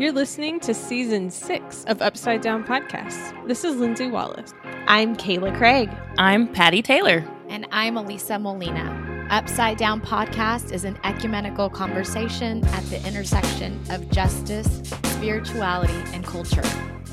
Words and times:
You're 0.00 0.12
listening 0.12 0.60
to 0.60 0.72
season 0.72 1.30
six 1.30 1.84
of 1.84 2.00
Upside 2.00 2.40
Down 2.40 2.64
Podcasts. 2.64 3.46
This 3.46 3.64
is 3.64 3.76
Lindsay 3.76 4.06
Wallace. 4.06 4.54
I'm 4.86 5.14
Kayla 5.14 5.54
Craig. 5.58 5.90
I'm 6.16 6.48
Patty 6.48 6.80
Taylor. 6.80 7.22
And 7.50 7.66
I'm 7.70 7.98
Elisa 7.98 8.38
Molina. 8.38 9.26
Upside 9.28 9.76
Down 9.76 10.00
Podcast 10.00 10.72
is 10.72 10.84
an 10.84 10.98
ecumenical 11.04 11.68
conversation 11.68 12.64
at 12.68 12.82
the 12.84 13.06
intersection 13.06 13.78
of 13.90 14.10
justice, 14.10 14.80
spirituality, 15.04 16.02
and 16.14 16.24
culture. 16.24 16.64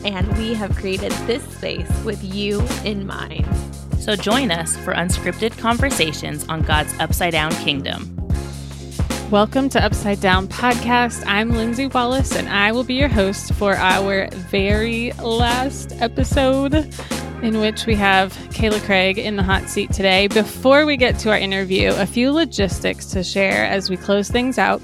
And 0.06 0.26
we 0.38 0.54
have 0.54 0.74
created 0.78 1.12
this 1.28 1.44
space 1.58 1.92
with 2.06 2.24
you 2.24 2.66
in 2.86 3.06
mind. 3.06 3.46
So 4.00 4.16
join 4.16 4.50
us 4.50 4.78
for 4.78 4.94
unscripted 4.94 5.58
conversations 5.58 6.48
on 6.48 6.62
God's 6.62 6.98
upside 7.02 7.34
down 7.34 7.52
kingdom. 7.56 8.27
Welcome 9.32 9.68
to 9.70 9.84
Upside 9.84 10.22
Down 10.22 10.48
Podcast. 10.48 11.22
I'm 11.28 11.50
Lindsay 11.50 11.88
Wallace, 11.88 12.34
and 12.34 12.48
I 12.48 12.72
will 12.72 12.86
be 12.86 12.94
your 12.94 13.10
host 13.10 13.54
for 13.56 13.76
our 13.76 14.30
very 14.32 15.12
last 15.22 15.92
episode, 16.00 16.72
in 17.44 17.60
which 17.60 17.86
we 17.86 17.94
have 17.94 18.34
Kayla 18.50 18.84
Craig 18.84 19.20
in 19.20 19.36
the 19.36 19.44
hot 19.44 19.70
seat 19.70 19.92
today. 19.94 20.28
Before 20.28 20.86
we 20.86 20.98
get 20.98 21.20
to 21.20 21.30
our 21.30 21.38
interview, 21.38 21.92
a 21.92 22.06
few 22.06 22.32
logistics 22.32 23.06
to 23.08 23.24
share 23.24 23.66
as 23.66 23.90
we 23.90 23.98
close 23.98 24.30
things 24.30 24.58
out. 24.58 24.82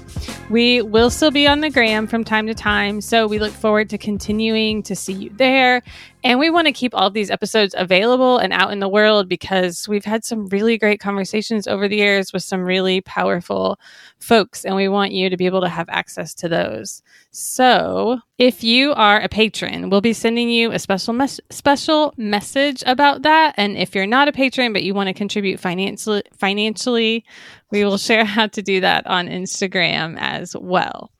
We 0.50 0.80
will 0.80 1.10
still 1.10 1.32
be 1.32 1.48
on 1.48 1.60
the 1.60 1.70
gram 1.70 2.06
from 2.06 2.22
time 2.22 2.46
to 2.46 2.54
time, 2.54 3.00
so 3.00 3.26
we 3.26 3.40
look 3.40 3.52
forward 3.52 3.90
to 3.90 3.98
continuing 3.98 4.84
to 4.84 4.94
see 4.94 5.14
you 5.14 5.30
there. 5.30 5.82
And 6.22 6.38
we 6.38 6.48
want 6.48 6.66
to 6.68 6.72
keep 6.72 6.94
all 6.94 7.10
these 7.10 7.30
episodes 7.30 7.74
available 7.76 8.38
and 8.38 8.52
out 8.52 8.72
in 8.72 8.78
the 8.78 8.88
world 8.88 9.28
because 9.28 9.88
we've 9.88 10.04
had 10.04 10.24
some 10.24 10.46
really 10.46 10.78
great 10.78 11.00
conversations 11.00 11.66
over 11.66 11.88
the 11.88 11.96
years 11.96 12.32
with 12.32 12.44
some 12.44 12.62
really 12.62 13.00
powerful 13.00 13.80
folks, 14.20 14.64
and 14.64 14.76
we 14.76 14.88
want 14.88 15.12
you 15.12 15.28
to 15.28 15.36
be 15.36 15.46
able 15.46 15.60
to 15.62 15.68
have 15.68 15.88
access 15.88 16.34
to 16.34 16.48
those. 16.48 17.02
So, 17.36 18.20
if 18.38 18.62
you 18.62 18.92
are 18.92 19.20
a 19.20 19.28
patron, 19.28 19.90
we'll 19.90 20.00
be 20.00 20.12
sending 20.12 20.48
you 20.48 20.70
a 20.70 20.78
special 20.78 21.12
mes- 21.12 21.40
special 21.50 22.14
message 22.16 22.84
about 22.86 23.22
that. 23.22 23.54
And 23.56 23.76
if 23.76 23.92
you're 23.92 24.06
not 24.06 24.28
a 24.28 24.32
patron 24.32 24.72
but 24.72 24.84
you 24.84 24.94
want 24.94 25.08
to 25.08 25.14
contribute 25.14 25.58
financially, 25.58 26.22
financially, 26.38 27.24
we 27.72 27.84
will 27.84 27.98
share 27.98 28.24
how 28.24 28.46
to 28.46 28.62
do 28.62 28.80
that 28.82 29.08
on 29.08 29.26
Instagram 29.26 30.16
as 30.20 30.54
well. 30.56 31.10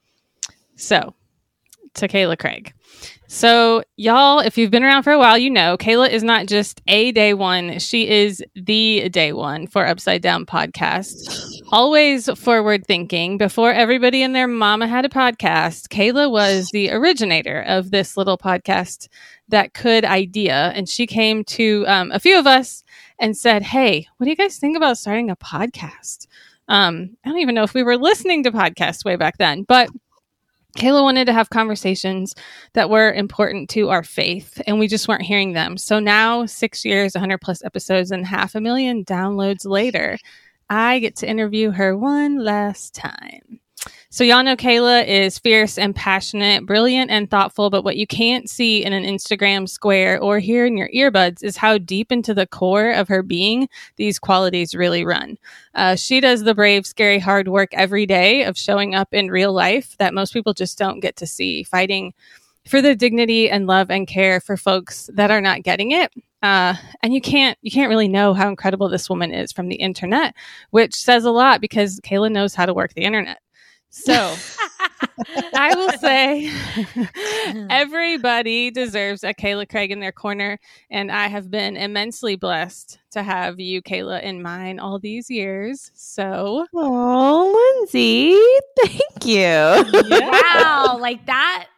So, 0.76 1.16
to 1.94 2.06
Kayla 2.06 2.38
Craig. 2.38 2.72
So, 3.26 3.82
y'all, 3.96 4.38
if 4.38 4.56
you've 4.56 4.70
been 4.70 4.84
around 4.84 5.02
for 5.02 5.12
a 5.12 5.18
while, 5.18 5.36
you 5.36 5.50
know 5.50 5.76
Kayla 5.76 6.10
is 6.10 6.22
not 6.22 6.46
just 6.46 6.80
a 6.86 7.10
day 7.10 7.34
one, 7.34 7.80
she 7.80 8.08
is 8.08 8.40
the 8.54 9.08
day 9.08 9.32
one 9.32 9.66
for 9.66 9.84
Upside 9.84 10.22
Down 10.22 10.46
Podcast. 10.46 11.12
Always 11.74 12.30
forward 12.38 12.86
thinking. 12.86 13.36
Before 13.36 13.72
everybody 13.72 14.22
and 14.22 14.32
their 14.32 14.46
mama 14.46 14.86
had 14.86 15.04
a 15.04 15.08
podcast, 15.08 15.88
Kayla 15.88 16.30
was 16.30 16.70
the 16.70 16.92
originator 16.92 17.62
of 17.62 17.90
this 17.90 18.16
little 18.16 18.38
podcast 18.38 19.08
that 19.48 19.74
could 19.74 20.04
idea. 20.04 20.70
And 20.76 20.88
she 20.88 21.04
came 21.08 21.42
to 21.46 21.84
um, 21.88 22.12
a 22.12 22.20
few 22.20 22.38
of 22.38 22.46
us 22.46 22.84
and 23.18 23.36
said, 23.36 23.64
Hey, 23.64 24.06
what 24.16 24.24
do 24.24 24.30
you 24.30 24.36
guys 24.36 24.56
think 24.56 24.76
about 24.76 24.98
starting 24.98 25.30
a 25.30 25.36
podcast? 25.36 26.28
Um, 26.68 27.16
I 27.24 27.30
don't 27.30 27.40
even 27.40 27.56
know 27.56 27.64
if 27.64 27.74
we 27.74 27.82
were 27.82 27.98
listening 27.98 28.44
to 28.44 28.52
podcasts 28.52 29.04
way 29.04 29.16
back 29.16 29.38
then, 29.38 29.64
but 29.64 29.88
Kayla 30.78 31.02
wanted 31.02 31.24
to 31.24 31.32
have 31.32 31.50
conversations 31.50 32.36
that 32.74 32.88
were 32.88 33.12
important 33.12 33.68
to 33.70 33.90
our 33.90 34.04
faith, 34.04 34.62
and 34.68 34.78
we 34.78 34.86
just 34.86 35.08
weren't 35.08 35.22
hearing 35.22 35.54
them. 35.54 35.76
So 35.76 35.98
now, 36.00 36.46
six 36.46 36.84
years, 36.84 37.14
100 37.14 37.38
plus 37.38 37.64
episodes, 37.64 38.10
and 38.10 38.26
half 38.26 38.54
a 38.54 38.60
million 38.60 39.04
downloads 39.04 39.64
later, 39.64 40.18
I 40.68 40.98
get 40.98 41.16
to 41.16 41.28
interview 41.28 41.70
her 41.70 41.96
one 41.96 42.38
last 42.38 42.94
time. 42.94 43.60
So, 44.08 44.22
y'all 44.22 44.44
know 44.44 44.56
Kayla 44.56 45.06
is 45.06 45.38
fierce 45.40 45.76
and 45.76 45.94
passionate, 45.94 46.64
brilliant 46.64 47.10
and 47.10 47.28
thoughtful, 47.28 47.68
but 47.68 47.82
what 47.82 47.96
you 47.96 48.06
can't 48.06 48.48
see 48.48 48.84
in 48.84 48.92
an 48.92 49.02
Instagram 49.02 49.68
square 49.68 50.20
or 50.20 50.38
hear 50.38 50.64
in 50.64 50.76
your 50.76 50.88
earbuds 50.90 51.42
is 51.42 51.56
how 51.56 51.78
deep 51.78 52.12
into 52.12 52.32
the 52.32 52.46
core 52.46 52.92
of 52.92 53.08
her 53.08 53.22
being 53.22 53.68
these 53.96 54.20
qualities 54.20 54.74
really 54.74 55.04
run. 55.04 55.36
Uh, 55.74 55.96
she 55.96 56.20
does 56.20 56.44
the 56.44 56.54
brave, 56.54 56.86
scary, 56.86 57.18
hard 57.18 57.48
work 57.48 57.70
every 57.72 58.06
day 58.06 58.44
of 58.44 58.56
showing 58.56 58.94
up 58.94 59.12
in 59.12 59.32
real 59.32 59.52
life 59.52 59.96
that 59.98 60.14
most 60.14 60.32
people 60.32 60.54
just 60.54 60.78
don't 60.78 61.00
get 61.00 61.16
to 61.16 61.26
see, 61.26 61.64
fighting 61.64 62.14
for 62.68 62.80
the 62.80 62.94
dignity 62.94 63.50
and 63.50 63.66
love 63.66 63.90
and 63.90 64.06
care 64.06 64.40
for 64.40 64.56
folks 64.56 65.10
that 65.12 65.30
are 65.30 65.40
not 65.40 65.62
getting 65.62 65.90
it. 65.90 66.12
Uh, 66.44 66.74
and 67.02 67.14
you 67.14 67.22
can't 67.22 67.56
you 67.62 67.70
can't 67.70 67.88
really 67.88 68.06
know 68.06 68.34
how 68.34 68.50
incredible 68.50 68.90
this 68.90 69.08
woman 69.08 69.32
is 69.32 69.50
from 69.50 69.68
the 69.68 69.76
internet, 69.76 70.34
which 70.72 70.94
says 70.94 71.24
a 71.24 71.30
lot 71.30 71.62
because 71.62 72.00
Kayla 72.00 72.30
knows 72.30 72.54
how 72.54 72.66
to 72.66 72.74
work 72.74 72.92
the 72.92 73.04
internet. 73.04 73.38
So 73.88 74.12
I 75.54 75.74
will 75.74 75.92
say 75.92 76.52
everybody 77.70 78.70
deserves 78.70 79.24
a 79.24 79.32
Kayla 79.32 79.66
Craig 79.70 79.90
in 79.90 80.00
their 80.00 80.12
corner. 80.12 80.58
And 80.90 81.10
I 81.10 81.28
have 81.28 81.50
been 81.50 81.78
immensely 81.78 82.36
blessed 82.36 82.98
to 83.12 83.22
have 83.22 83.58
you, 83.58 83.80
Kayla, 83.80 84.22
in 84.22 84.42
mine 84.42 84.80
all 84.80 84.98
these 84.98 85.30
years. 85.30 85.92
So 85.94 86.66
Oh, 86.74 87.78
Lindsay, 87.80 88.36
thank 88.84 89.24
you. 89.24 89.38
Yeah. 90.10 90.30
wow, 90.54 90.98
like 91.00 91.24
that. 91.24 91.68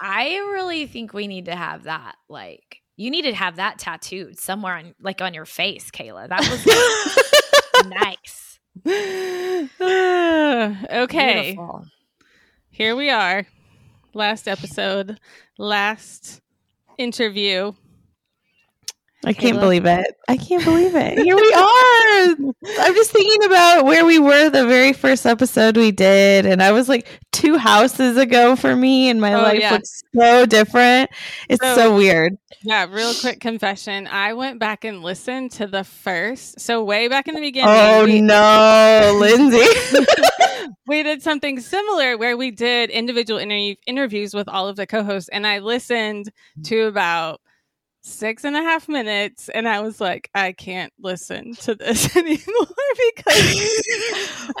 I 0.00 0.38
really 0.52 0.86
think 0.86 1.12
we 1.12 1.28
need 1.28 1.44
to 1.44 1.54
have 1.54 1.84
that. 1.84 2.16
Like 2.28 2.77
you 2.98 3.10
need 3.12 3.22
to 3.22 3.32
have 3.32 3.56
that 3.56 3.78
tattooed 3.78 4.38
somewhere 4.38 4.76
on 4.76 4.94
like 5.00 5.22
on 5.22 5.32
your 5.32 5.46
face, 5.46 5.90
Kayla. 5.90 6.28
That 6.28 6.40
was 6.40 6.66
nice. 7.88 8.58
okay. 10.90 11.52
Beautiful. 11.54 11.86
Here 12.70 12.96
we 12.96 13.08
are. 13.08 13.46
Last 14.14 14.48
episode, 14.48 15.20
last 15.58 16.40
interview. 16.98 17.72
I 19.24 19.32
can't 19.32 19.56
Kayla? 19.56 19.60
believe 19.60 19.84
it. 19.86 20.06
I 20.28 20.36
can't 20.36 20.64
believe 20.64 20.94
it. 20.94 21.18
Here 21.24 21.34
we 21.34 21.52
are. 21.52 22.84
I'm 22.86 22.94
just 22.94 23.10
thinking 23.10 23.44
about 23.44 23.84
where 23.84 24.04
we 24.04 24.18
were 24.18 24.48
the 24.48 24.66
very 24.66 24.92
first 24.92 25.26
episode 25.26 25.76
we 25.76 25.90
did. 25.90 26.46
And 26.46 26.62
I 26.62 26.70
was 26.72 26.88
like 26.88 27.08
two 27.32 27.56
houses 27.58 28.16
ago 28.16 28.54
for 28.54 28.76
me, 28.76 29.08
and 29.10 29.20
my 29.20 29.34
Oh, 29.34 29.42
life 29.42 29.60
yeah. 29.60 29.72
looks 29.72 30.02
so 30.14 30.46
different. 30.46 31.10
It's 31.48 31.60
So- 31.60 31.74
so 31.74 31.96
weird. 31.96 32.36
Yeah, 32.62 32.86
real 32.90 33.12
quick 33.14 33.40
confession. 33.40 34.06
I 34.06 34.32
went 34.34 34.58
back 34.58 34.84
and 34.84 35.02
listened 35.02 35.52
to 35.52 35.66
the 35.66 35.84
first. 35.84 36.60
So 36.60 36.82
way 36.84 37.08
back 37.08 37.28
in 37.28 37.34
the 37.34 37.40
beginning. 37.40 37.68
Oh, 37.70 38.04
we- 38.04 38.20
no, 38.20 39.16
Lindsay. 39.20 39.58
we 40.86 41.02
did 41.02 41.22
something 41.22 41.60
similar 41.60 42.16
where 42.16 42.36
we 42.36 42.50
did 42.50 42.90
individual 42.90 43.38
interview- 43.40 43.74
interviews 43.86 44.32
with 44.34 44.48
all 44.48 44.68
of 44.68 44.76
the 44.76 44.86
co-hosts 44.86 45.28
and 45.30 45.46
i 45.46 45.58
listened 45.58 46.30
to 46.64 46.82
about 46.86 47.40
six 48.08 48.44
and 48.44 48.56
a 48.56 48.62
half 48.62 48.88
minutes 48.88 49.48
and 49.50 49.68
i 49.68 49.80
was 49.80 50.00
like 50.00 50.30
i 50.34 50.52
can't 50.52 50.92
listen 50.98 51.54
to 51.54 51.74
this 51.74 52.16
anymore 52.16 52.66
because 53.14 53.68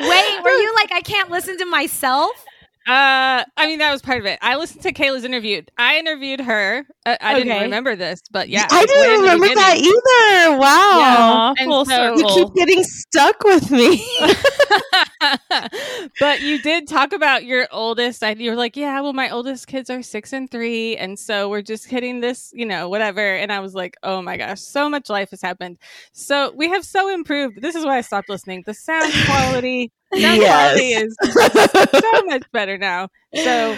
Wait, 0.00 0.42
were 0.44 0.50
you 0.50 0.74
like 0.74 0.92
I 0.92 1.00
can't 1.00 1.30
listen 1.30 1.56
to 1.58 1.66
myself? 1.66 2.44
Uh 2.88 3.44
i 3.56 3.66
mean 3.66 3.78
that 3.78 3.92
was 3.92 4.00
part 4.02 4.18
of 4.18 4.24
it 4.26 4.38
i 4.42 4.56
listened 4.56 4.82
to 4.82 4.92
kayla's 4.92 5.24
interview 5.24 5.60
i 5.76 5.98
interviewed 5.98 6.40
her 6.40 6.86
uh, 7.06 7.16
i 7.20 7.34
didn't 7.38 7.62
remember 7.62 7.94
this 7.94 8.22
but 8.30 8.48
yeah 8.48 8.66
I 8.70 8.82
it's 8.82 8.92
way 8.92 8.98
in 9.00 9.04
didn't 9.08 9.22
remember 9.22 9.54
that 9.54 9.76
either. 9.76 10.58
Wow. 10.58 11.54
Yeah, 11.58 11.64
full 11.64 11.84
so- 11.84 12.16
You 12.16 12.26
keep 12.26 12.54
getting 12.54 12.82
stuck 12.84 13.42
with 13.44 13.70
me. 13.70 14.04
but 16.20 16.40
you 16.40 16.60
did 16.62 16.88
talk 16.88 17.12
about 17.12 17.44
your 17.44 17.68
oldest. 17.70 18.22
I, 18.22 18.30
you 18.32 18.50
were 18.50 18.56
like, 18.56 18.76
yeah, 18.76 19.00
well, 19.00 19.12
my 19.12 19.30
oldest 19.30 19.66
kids 19.66 19.90
are 19.90 20.02
six 20.02 20.32
and 20.32 20.50
three. 20.50 20.96
And 20.96 21.18
so 21.18 21.48
we're 21.48 21.62
just 21.62 21.86
hitting 21.88 22.20
this, 22.20 22.50
you 22.52 22.66
know, 22.66 22.88
whatever. 22.88 23.20
And 23.20 23.52
I 23.52 23.60
was 23.60 23.74
like, 23.74 23.96
oh 24.02 24.22
my 24.22 24.36
gosh, 24.36 24.60
so 24.60 24.88
much 24.88 25.08
life 25.10 25.30
has 25.30 25.42
happened. 25.42 25.78
So 26.12 26.52
we 26.54 26.68
have 26.68 26.84
so 26.84 27.08
improved. 27.12 27.60
This 27.60 27.74
is 27.74 27.84
why 27.84 27.98
I 27.98 28.00
stopped 28.02 28.28
listening. 28.28 28.62
The 28.66 28.74
sound 28.74 29.12
quality, 29.26 29.92
sound 30.16 30.42
quality 30.42 30.88
is 30.92 31.16
so 31.22 32.22
much 32.24 32.44
better 32.52 32.78
now. 32.78 33.08
So 33.34 33.76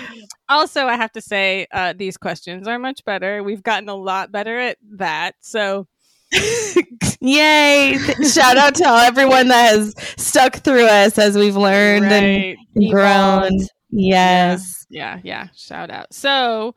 also, 0.48 0.86
I 0.86 0.96
have 0.96 1.12
to 1.12 1.20
say, 1.20 1.66
uh, 1.72 1.94
these 1.96 2.16
questions 2.16 2.68
are 2.68 2.78
much 2.78 3.04
better. 3.04 3.42
We've 3.42 3.62
gotten 3.62 3.88
a 3.88 3.94
lot 3.94 4.30
better 4.30 4.58
at 4.58 4.78
that. 4.92 5.34
So 5.40 5.86
Yay. 7.20 7.98
Shout 8.32 8.56
out 8.56 8.74
to 8.76 8.86
everyone 8.86 9.48
that 9.48 9.72
has 9.72 9.94
stuck 10.16 10.56
through 10.56 10.86
us 10.86 11.18
as 11.18 11.36
we've 11.36 11.56
learned 11.56 12.04
right. 12.04 12.56
and 12.74 12.90
grown. 12.90 13.44
Evolved. 13.44 13.70
Yes. 13.90 14.86
Yeah, 14.88 15.20
yeah. 15.24 15.48
Shout 15.56 15.90
out. 15.90 16.12
So, 16.14 16.74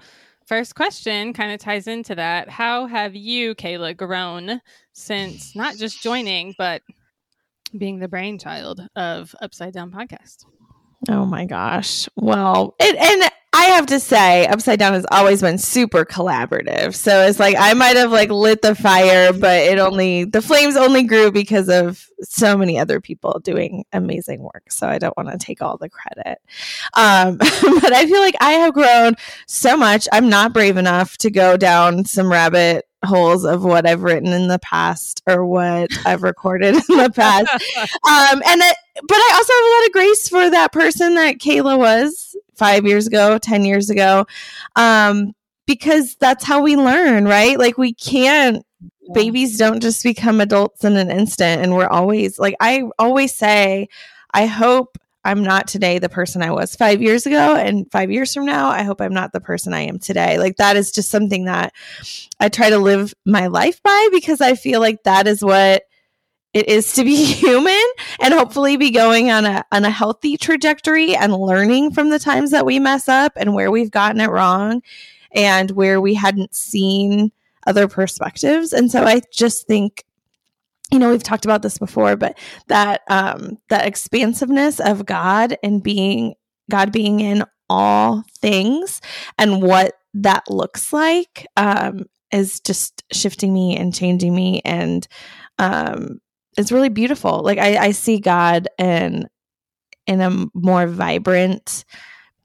first 0.47 0.75
question 0.75 1.33
kind 1.33 1.51
of 1.51 1.59
ties 1.59 1.87
into 1.87 2.15
that. 2.15 2.49
How 2.49 2.87
have 2.87 3.15
you, 3.15 3.53
Kayla, 3.55 3.95
grown 3.95 4.59
since 4.93 5.55
not 5.55 5.77
just 5.77 6.01
joining, 6.01 6.55
but 6.57 6.81
being 7.77 7.99
the 7.99 8.07
brainchild 8.07 8.81
of 8.95 9.35
Upside 9.41 9.73
Down 9.73 9.91
Podcast? 9.91 10.45
Oh 11.09 11.25
my 11.25 11.45
gosh. 11.45 12.07
Well, 12.15 12.75
and, 12.79 12.97
and 12.97 13.31
I 13.55 13.65
have 13.65 13.85
to 13.87 13.99
say, 13.99 14.47
Upside 14.47 14.79
Down 14.79 14.93
has 14.93 15.05
always 15.11 15.41
been 15.41 15.59
super 15.59 16.05
collaborative. 16.05 16.95
So 16.95 17.21
it's 17.21 17.39
like 17.39 17.55
I 17.59 17.73
might 17.75 17.97
have 17.97 18.11
like 18.11 18.31
lit 18.31 18.63
the 18.63 18.73
fire, 18.73 19.31
but 19.31 19.61
it 19.61 19.77
only 19.77 20.23
the 20.23 20.41
flames 20.41 20.75
only 20.75 21.03
grew 21.03 21.31
because 21.31 21.69
of 21.69 22.07
so 22.21 22.57
many 22.57 22.79
other 22.79 22.99
people 22.99 23.39
doing 23.43 23.85
amazing 23.93 24.41
work. 24.41 24.71
So 24.71 24.87
I 24.87 24.97
don't 24.97 25.15
want 25.15 25.29
to 25.29 25.37
take 25.37 25.61
all 25.61 25.77
the 25.77 25.89
credit. 25.89 26.39
Um, 26.95 27.37
but 27.37 27.93
I 27.93 28.07
feel 28.07 28.21
like 28.21 28.35
I 28.41 28.53
have 28.53 28.73
grown 28.73 29.13
so 29.45 29.77
much. 29.77 30.07
I'm 30.11 30.29
not 30.29 30.53
brave 30.53 30.77
enough 30.77 31.17
to 31.17 31.29
go 31.29 31.55
down 31.55 32.05
some 32.05 32.31
rabbit 32.31 32.85
holes 33.03 33.43
of 33.45 33.63
what 33.63 33.87
I've 33.87 34.03
written 34.03 34.31
in 34.31 34.47
the 34.47 34.59
past 34.59 35.21
or 35.27 35.45
what 35.45 35.89
I've 36.05 36.23
recorded 36.23 36.75
in 36.89 36.97
the 36.97 37.11
past. 37.13 37.51
Um, 37.51 38.41
and 38.45 38.61
it, 38.61 38.77
but 38.95 39.17
I 39.17 39.31
also 39.35 39.53
have 39.53 39.65
a 39.65 39.73
lot 39.75 39.85
of 39.87 39.91
grace 39.93 40.29
for 40.29 40.49
that 40.49 40.71
person 40.71 41.15
that 41.15 41.39
Kayla 41.39 41.77
was 41.77 42.35
five 42.55 42.85
years 42.85 43.07
ago, 43.07 43.37
10 43.37 43.65
years 43.65 43.89
ago. 43.89 44.25
Um, 44.75 45.33
because 45.65 46.15
that's 46.19 46.43
how 46.43 46.61
we 46.61 46.75
learn, 46.75 47.25
right? 47.25 47.57
Like 47.57 47.77
we 47.77 47.93
can't 47.93 48.65
babies 49.13 49.57
don't 49.57 49.81
just 49.81 50.01
become 50.03 50.39
adults 50.39 50.85
in 50.85 50.95
an 50.95 51.11
instant 51.11 51.61
and 51.61 51.75
we're 51.75 51.87
always 51.87 52.39
like 52.39 52.55
I 52.61 52.83
always 52.97 53.33
say 53.33 53.89
I 54.33 54.45
hope 54.45 54.97
I'm 55.25 55.43
not 55.43 55.67
today 55.67 55.99
the 55.99 56.09
person 56.09 56.41
I 56.41 56.51
was 56.51 56.75
5 56.75 57.01
years 57.01 57.25
ago 57.25 57.55
and 57.55 57.89
5 57.91 58.11
years 58.11 58.33
from 58.33 58.45
now 58.45 58.69
I 58.69 58.83
hope 58.83 59.01
I'm 59.01 59.13
not 59.13 59.33
the 59.33 59.39
person 59.39 59.73
I 59.73 59.81
am 59.81 59.99
today. 59.99 60.37
Like 60.37 60.57
that 60.57 60.75
is 60.75 60.91
just 60.91 61.09
something 61.09 61.45
that 61.45 61.73
I 62.39 62.49
try 62.49 62.69
to 62.69 62.77
live 62.77 63.13
my 63.25 63.47
life 63.47 63.81
by 63.83 64.09
because 64.11 64.41
I 64.41 64.55
feel 64.55 64.79
like 64.79 65.03
that 65.03 65.27
is 65.27 65.43
what 65.43 65.83
it 66.53 66.67
is 66.67 66.93
to 66.93 67.03
be 67.03 67.15
human 67.25 67.83
and 68.19 68.33
hopefully 68.33 68.77
be 68.77 68.91
going 68.91 69.31
on 69.31 69.45
a 69.45 69.63
on 69.71 69.85
a 69.85 69.89
healthy 69.89 70.37
trajectory 70.37 71.15
and 71.15 71.33
learning 71.33 71.91
from 71.91 72.09
the 72.09 72.19
times 72.19 72.51
that 72.51 72.65
we 72.65 72.79
mess 72.79 73.09
up 73.09 73.33
and 73.35 73.53
where 73.53 73.71
we've 73.71 73.91
gotten 73.91 74.21
it 74.21 74.29
wrong 74.29 74.81
and 75.31 75.71
where 75.71 75.99
we 75.99 76.13
hadn't 76.13 76.53
seen 76.55 77.31
other 77.65 77.87
perspectives. 77.87 78.73
And 78.73 78.91
so 78.91 79.03
I 79.03 79.21
just 79.31 79.67
think 79.67 80.03
you 80.91 80.99
know 80.99 81.09
we've 81.09 81.23
talked 81.23 81.45
about 81.45 81.61
this 81.61 81.77
before 81.77 82.15
but 82.15 82.37
that 82.67 83.01
um 83.09 83.57
that 83.69 83.85
expansiveness 83.85 84.79
of 84.79 85.05
god 85.05 85.57
and 85.63 85.83
being 85.83 86.33
god 86.69 86.91
being 86.91 87.19
in 87.19 87.43
all 87.69 88.23
things 88.39 89.01
and 89.37 89.61
what 89.61 89.93
that 90.13 90.43
looks 90.49 90.93
like 90.93 91.47
um 91.57 92.03
is 92.31 92.59
just 92.59 93.03
shifting 93.11 93.53
me 93.53 93.75
and 93.77 93.93
changing 93.93 94.35
me 94.35 94.61
and 94.65 95.07
um 95.59 96.19
it's 96.57 96.71
really 96.71 96.89
beautiful 96.89 97.41
like 97.43 97.57
i 97.57 97.77
i 97.77 97.91
see 97.91 98.19
god 98.19 98.67
in 98.77 99.27
in 100.05 100.21
a 100.21 100.45
more 100.53 100.85
vibrant 100.87 101.85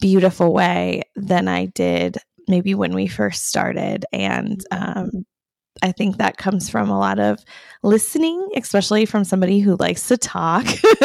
beautiful 0.00 0.52
way 0.54 1.02
than 1.16 1.48
i 1.48 1.66
did 1.66 2.16
maybe 2.48 2.74
when 2.74 2.94
we 2.94 3.06
first 3.06 3.46
started. 3.46 4.06
And 4.12 4.64
um, 4.72 5.10
I 5.82 5.92
think 5.92 6.16
that 6.16 6.36
comes 6.36 6.68
from 6.68 6.90
a 6.90 6.98
lot 6.98 7.18
of 7.18 7.44
listening, 7.82 8.48
especially 8.56 9.06
from 9.06 9.24
somebody 9.24 9.60
who 9.60 9.76
likes 9.76 10.08
to 10.08 10.16
talk. 10.16 10.64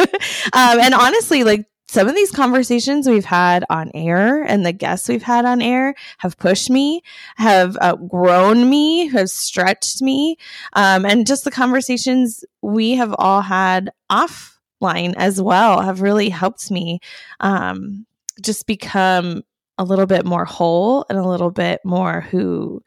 um, 0.52 0.78
and 0.80 0.94
honestly, 0.94 1.44
like 1.44 1.66
some 1.94 2.08
of 2.08 2.14
these 2.14 2.30
conversations 2.30 3.08
we've 3.08 3.24
had 3.24 3.64
on 3.70 3.90
air 3.94 4.42
and 4.42 4.66
the 4.66 4.72
guests 4.72 5.08
we've 5.08 5.22
had 5.22 5.44
on 5.44 5.62
air 5.62 5.94
have 6.18 6.36
pushed 6.38 6.70
me, 6.70 7.02
have 7.36 7.76
uh, 7.80 7.94
grown 7.96 8.68
me, 8.68 9.06
have 9.08 9.30
stretched 9.30 10.02
me. 10.02 10.36
Um, 10.72 11.04
and 11.04 11.26
just 11.26 11.44
the 11.44 11.50
conversations 11.50 12.44
we 12.62 12.92
have 12.92 13.14
all 13.18 13.42
had 13.42 13.92
offline 14.10 15.14
as 15.16 15.40
well 15.40 15.82
have 15.82 16.00
really 16.00 16.30
helped 16.30 16.70
me 16.70 17.00
um, 17.40 18.06
just 18.42 18.66
become 18.66 19.42
a 19.78 19.84
little 19.84 20.06
bit 20.06 20.24
more 20.24 20.44
whole 20.44 21.04
and 21.08 21.18
a 21.18 21.28
little 21.28 21.50
bit 21.50 21.80
more 21.84 22.22
who 22.22 22.82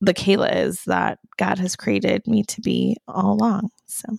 the 0.00 0.14
Kayla 0.14 0.54
is 0.54 0.84
that 0.84 1.18
God 1.36 1.58
has 1.58 1.76
created 1.76 2.26
me 2.26 2.42
to 2.44 2.60
be 2.60 2.96
all 3.06 3.32
along. 3.32 3.70
So. 3.86 4.16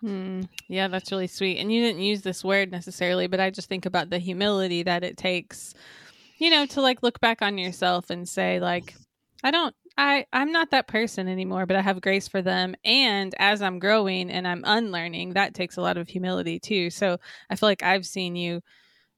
Hmm. 0.00 0.42
Yeah, 0.68 0.88
that's 0.88 1.12
really 1.12 1.28
sweet. 1.28 1.58
And 1.58 1.72
you 1.72 1.80
didn't 1.80 2.02
use 2.02 2.22
this 2.22 2.42
word 2.42 2.72
necessarily, 2.72 3.28
but 3.28 3.40
I 3.40 3.50
just 3.50 3.68
think 3.68 3.86
about 3.86 4.10
the 4.10 4.18
humility 4.18 4.82
that 4.82 5.04
it 5.04 5.16
takes, 5.16 5.74
you 6.38 6.50
know, 6.50 6.66
to 6.66 6.80
like 6.80 7.02
look 7.02 7.20
back 7.20 7.40
on 7.40 7.56
yourself 7.56 8.10
and 8.10 8.28
say, 8.28 8.58
like, 8.58 8.94
I 9.44 9.52
don't, 9.52 9.74
I, 9.96 10.26
I'm 10.32 10.50
not 10.50 10.70
that 10.70 10.88
person 10.88 11.28
anymore, 11.28 11.66
but 11.66 11.76
I 11.76 11.82
have 11.82 12.00
grace 12.00 12.26
for 12.26 12.42
them. 12.42 12.74
And 12.84 13.34
as 13.38 13.62
I'm 13.62 13.78
growing 13.78 14.30
and 14.30 14.48
I'm 14.48 14.64
unlearning, 14.66 15.34
that 15.34 15.54
takes 15.54 15.76
a 15.76 15.82
lot 15.82 15.96
of 15.96 16.08
humility 16.08 16.58
too. 16.58 16.90
So 16.90 17.18
I 17.48 17.56
feel 17.56 17.68
like 17.68 17.82
I've 17.82 18.06
seen 18.06 18.34
you, 18.34 18.60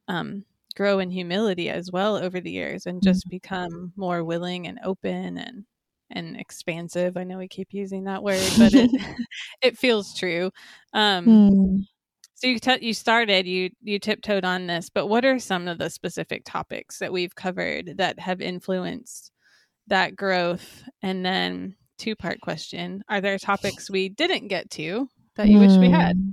um, 0.08 0.44
grow 0.76 0.98
in 0.98 1.10
humility 1.10 1.70
as 1.70 1.90
well 1.92 2.16
over 2.16 2.40
the 2.40 2.50
years 2.50 2.86
and 2.86 3.02
just 3.02 3.26
mm-hmm. 3.26 3.36
become 3.36 3.92
more 3.96 4.24
willing 4.24 4.66
and 4.66 4.78
open 4.84 5.38
and 5.38 5.64
and 6.10 6.36
expansive. 6.38 7.16
I 7.16 7.24
know 7.24 7.38
we 7.38 7.48
keep 7.48 7.72
using 7.72 8.04
that 8.04 8.22
word, 8.22 8.42
but 8.58 8.74
it 8.74 8.90
it 9.62 9.78
feels 9.78 10.14
true. 10.14 10.50
Um, 10.92 11.26
mm. 11.26 11.86
So 12.36 12.48
you 12.48 12.58
t- 12.58 12.86
you 12.86 12.94
started 12.94 13.46
you 13.46 13.70
you 13.82 13.98
tiptoed 13.98 14.44
on 14.44 14.66
this, 14.66 14.90
but 14.90 15.06
what 15.06 15.24
are 15.24 15.38
some 15.38 15.68
of 15.68 15.78
the 15.78 15.88
specific 15.88 16.42
topics 16.44 16.98
that 16.98 17.12
we've 17.12 17.34
covered 17.34 17.96
that 17.98 18.18
have 18.18 18.40
influenced 18.40 19.30
that 19.86 20.16
growth? 20.16 20.82
And 21.02 21.24
then 21.24 21.76
two 21.98 22.16
part 22.16 22.40
question: 22.40 23.02
Are 23.08 23.20
there 23.20 23.38
topics 23.38 23.88
we 23.88 24.08
didn't 24.08 24.48
get 24.48 24.70
to 24.72 25.08
that 25.36 25.48
you 25.48 25.58
mm. 25.58 25.68
wish 25.68 25.78
we 25.78 25.90
had? 25.90 26.16
Hmm. 26.16 26.30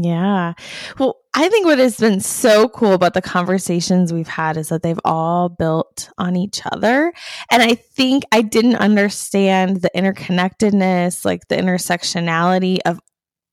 Yeah. 0.00 0.52
Well, 0.98 1.16
I 1.38 1.48
think 1.48 1.66
what 1.66 1.78
has 1.78 1.96
been 1.96 2.18
so 2.18 2.68
cool 2.68 2.94
about 2.94 3.14
the 3.14 3.22
conversations 3.22 4.12
we've 4.12 4.26
had 4.26 4.56
is 4.56 4.70
that 4.70 4.82
they've 4.82 4.98
all 5.04 5.48
built 5.48 6.10
on 6.18 6.34
each 6.34 6.62
other. 6.72 7.12
And 7.48 7.62
I 7.62 7.76
think 7.76 8.24
I 8.32 8.42
didn't 8.42 8.74
understand 8.74 9.82
the 9.82 9.90
interconnectedness, 9.94 11.24
like 11.24 11.46
the 11.46 11.54
intersectionality 11.54 12.78
of 12.84 12.98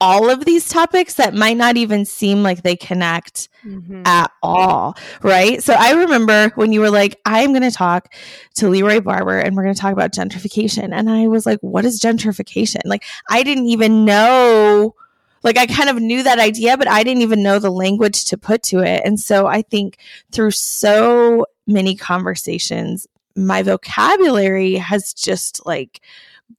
all 0.02 0.32
of 0.32 0.46
these 0.46 0.68
topics 0.68 1.14
that 1.14 1.36
might 1.36 1.58
not 1.58 1.78
even 1.78 2.06
seem 2.06 2.42
like 2.42 2.64
they 2.64 2.76
connect 2.76 3.50
mm-hmm. 3.64 4.02
at 4.04 4.32
all. 4.42 4.98
Right. 5.22 5.62
So 5.62 5.76
I 5.78 5.92
remember 5.92 6.50
when 6.56 6.74
you 6.74 6.80
were 6.80 6.90
like, 6.90 7.22
I'm 7.24 7.52
going 7.52 7.62
to 7.62 7.70
talk 7.70 8.12
to 8.56 8.68
Leroy 8.68 9.00
Barber 9.00 9.38
and 9.38 9.56
we're 9.56 9.64
going 9.64 9.76
to 9.76 9.82
talk 9.82 9.94
about 9.94 10.12
gentrification. 10.12 10.90
And 10.92 11.08
I 11.08 11.28
was 11.28 11.46
like, 11.46 11.60
what 11.62 11.86
is 11.86 12.02
gentrification? 12.02 12.82
Like, 12.84 13.04
I 13.30 13.44
didn't 13.44 13.68
even 13.68 14.06
know 14.06 14.96
like 15.46 15.58
I 15.58 15.68
kind 15.68 15.90
of 15.90 16.02
knew 16.02 16.24
that 16.24 16.40
idea, 16.40 16.76
but 16.76 16.90
I 16.90 17.04
didn't 17.04 17.22
even 17.22 17.44
know 17.44 17.60
the 17.60 17.70
language 17.70 18.26
to 18.26 18.38
put 18.38 18.64
to 18.64 18.80
it. 18.80 19.04
And 19.06 19.20
so 19.20 19.46
I 19.46 19.62
think 19.62 20.00
through 20.32 20.52
so 20.52 21.46
many 21.68 21.96
conversations, 21.96 23.08
my 23.36 23.62
vocabulary 23.62 24.74
has 24.74 25.14
just 25.14 25.64
like 25.66 26.02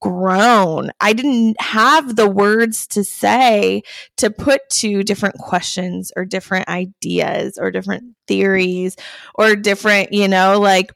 grown. 0.00 0.90
I 1.00 1.12
didn't 1.14 1.60
have 1.60 2.14
the 2.14 2.28
words 2.28 2.86
to 2.88 3.02
say 3.02 3.82
to 4.18 4.30
put 4.30 4.68
to 4.70 5.02
different 5.02 5.38
questions 5.38 6.12
or 6.16 6.24
different 6.24 6.68
ideas 6.68 7.58
or 7.58 7.72
different 7.72 8.14
theories 8.28 8.96
or 9.34 9.56
different, 9.56 10.12
you 10.12 10.28
know, 10.28 10.60
like 10.60 10.92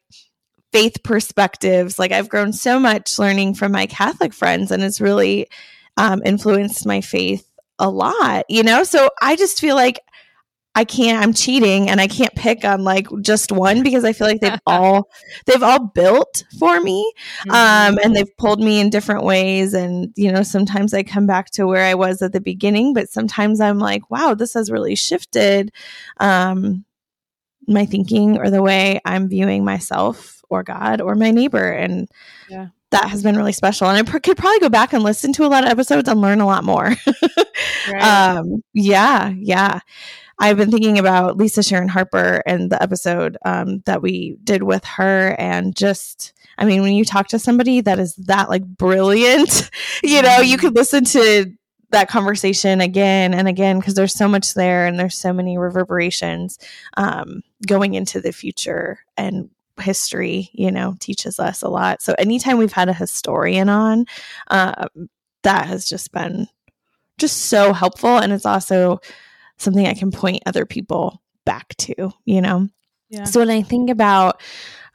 faith 0.70 1.02
perspectives. 1.02 1.98
Like 1.98 2.12
I've 2.12 2.28
grown 2.28 2.52
so 2.52 2.78
much 2.78 3.18
learning 3.18 3.54
from 3.54 3.73
my 3.73 3.87
Catholic 3.87 4.32
friends 4.32 4.70
and 4.70 4.82
it's 4.85 5.00
really 5.00 5.49
um, 5.97 6.23
influenced 6.25 6.87
my 6.87 7.00
faith 7.00 7.50
a 7.80 7.90
lot, 7.90 8.44
you 8.49 8.62
know? 8.62 8.84
So 8.84 9.08
I 9.20 9.34
just 9.34 9.60
feel 9.60 9.75
like 9.75 9.99
I 10.76 10.84
can't 10.84 11.20
I'm 11.20 11.34
cheating 11.34 11.90
and 11.90 12.00
I 12.00 12.06
can't 12.06 12.34
pick 12.37 12.64
on 12.64 12.84
like 12.84 13.08
just 13.22 13.50
one 13.50 13.82
because 13.82 14.04
I 14.04 14.12
feel 14.12 14.28
like 14.28 14.40
they've 14.40 14.60
all 14.66 15.10
they've 15.46 15.62
all 15.62 15.80
built 15.80 16.44
for 16.58 16.80
me. 16.80 17.12
Um, 17.49 17.54
mm-hmm. 17.54 17.99
And 18.04 18.14
they've 18.14 18.37
pulled 18.37 18.60
me 18.60 18.80
in 18.80 18.88
different 18.88 19.25
ways 19.25 19.75
and 19.75 20.12
you 20.16 20.30
know 20.30 20.42
sometimes 20.42 20.94
I 20.94 21.02
come 21.02 21.26
back 21.26 21.50
to 21.52 21.66
where 21.66 21.84
I 21.84 21.94
was 21.94 22.22
at 22.22 22.32
the 22.32 22.40
beginning 22.40 22.94
but 22.94 23.10
sometimes 23.10 23.60
I'm 23.60 23.78
like 23.78 24.10
wow 24.10 24.34
this 24.34 24.54
has 24.54 24.70
really 24.70 24.94
shifted 24.94 25.72
um 26.18 26.84
my 27.66 27.84
thinking 27.84 28.38
or 28.38 28.49
the 28.49 28.62
way 28.62 29.00
I'm 29.04 29.28
viewing 29.28 29.64
myself 29.64 30.42
or 30.50 30.62
God 30.62 31.00
or 31.00 31.14
my 31.14 31.30
neighbor 31.32 31.70
and 31.70 32.08
yeah 32.49 32.68
that 32.90 33.09
has 33.09 33.23
been 33.23 33.37
really 33.37 33.52
special. 33.52 33.88
And 33.88 33.97
I 33.97 34.11
pr- 34.11 34.18
could 34.18 34.37
probably 34.37 34.61
go 34.61 34.68
back 34.68 34.92
and 34.92 35.02
listen 35.02 35.32
to 35.35 35.44
a 35.44 35.49
lot 35.49 35.64
of 35.64 35.70
episodes 35.70 36.09
and 36.09 36.20
learn 36.20 36.40
a 36.40 36.47
lot 36.47 36.64
more. 36.64 36.94
right. 37.88 38.02
um, 38.02 38.62
yeah, 38.75 39.32
yeah. 39.37 39.80
I've 40.38 40.56
been 40.56 40.70
thinking 40.70 40.99
about 40.99 41.37
Lisa 41.37 41.62
Sharon 41.62 41.88
Harper 41.88 42.42
and 42.47 42.70
the 42.70 42.82
episode 42.82 43.37
um, 43.44 43.80
that 43.80 44.02
we 44.02 44.38
did 44.42 44.62
with 44.62 44.85
her, 44.87 45.37
and 45.38 45.76
just, 45.76 46.32
I 46.56 46.64
mean, 46.64 46.80
when 46.80 46.94
you 46.94 47.04
talk 47.04 47.28
to 47.28 47.38
somebody 47.38 47.82
that 47.82 47.99
is 47.99 48.14
that 48.16 48.49
like 48.49 48.64
brilliant, 48.64 49.70
you 50.02 50.23
know, 50.23 50.38
you 50.38 50.56
mm-hmm. 50.56 50.66
could 50.66 50.75
listen 50.75 51.04
to 51.04 51.52
that 51.90 52.09
conversation 52.09 52.80
again 52.80 53.35
and 53.35 53.49
again 53.49 53.78
because 53.78 53.94
there's 53.94 54.14
so 54.14 54.28
much 54.28 54.54
there 54.54 54.87
and 54.87 54.99
there's 54.99 55.16
so 55.16 55.32
many 55.32 55.59
reverberations 55.59 56.59
um, 56.97 57.42
going 57.66 57.94
into 57.94 58.20
the 58.20 58.32
future 58.32 59.00
and 59.16 59.50
history, 59.80 60.50
you 60.52 60.70
know, 60.70 60.94
teaches 61.00 61.38
us 61.38 61.62
a 61.62 61.68
lot. 61.68 62.02
So 62.02 62.14
anytime 62.18 62.58
we've 62.58 62.72
had 62.72 62.88
a 62.88 62.94
historian 62.94 63.68
on, 63.68 64.06
um, 64.49 65.08
that 65.42 65.66
has 65.66 65.88
just 65.88 66.12
been 66.12 66.46
just 67.18 67.46
so 67.46 67.72
helpful. 67.72 68.18
And 68.18 68.32
it's 68.32 68.46
also 68.46 69.00
something 69.58 69.87
I 69.87 69.94
can 69.94 70.10
point 70.10 70.42
other 70.46 70.66
people 70.66 71.22
back 71.44 71.75
to, 71.78 72.12
you 72.25 72.40
know? 72.40 72.68
Yeah. 73.10 73.25
So 73.25 73.40
when 73.40 73.50
I 73.50 73.62
think 73.62 73.90
about 73.90 74.40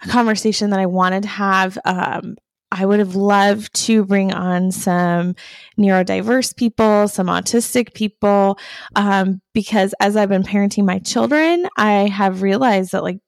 a 0.03 0.07
conversation 0.07 0.69
that 0.71 0.79
I 0.79 0.85
wanted 0.85 1.23
to 1.23 1.29
have, 1.29 1.77
um, 1.85 2.35
I 2.71 2.85
would 2.85 2.99
have 2.99 3.15
loved 3.15 3.73
to 3.85 4.03
bring 4.03 4.33
on 4.33 4.71
some 4.71 5.35
neurodiverse 5.77 6.55
people, 6.55 7.07
some 7.07 7.27
autistic 7.27 7.93
people, 7.93 8.57
um, 8.95 9.41
because 9.53 9.93
as 9.99 10.15
I've 10.15 10.29
been 10.29 10.43
parenting 10.43 10.85
my 10.85 10.99
children, 10.99 11.67
I 11.77 12.07
have 12.07 12.41
realized 12.41 12.91
that 12.91 13.03
like 13.03 13.19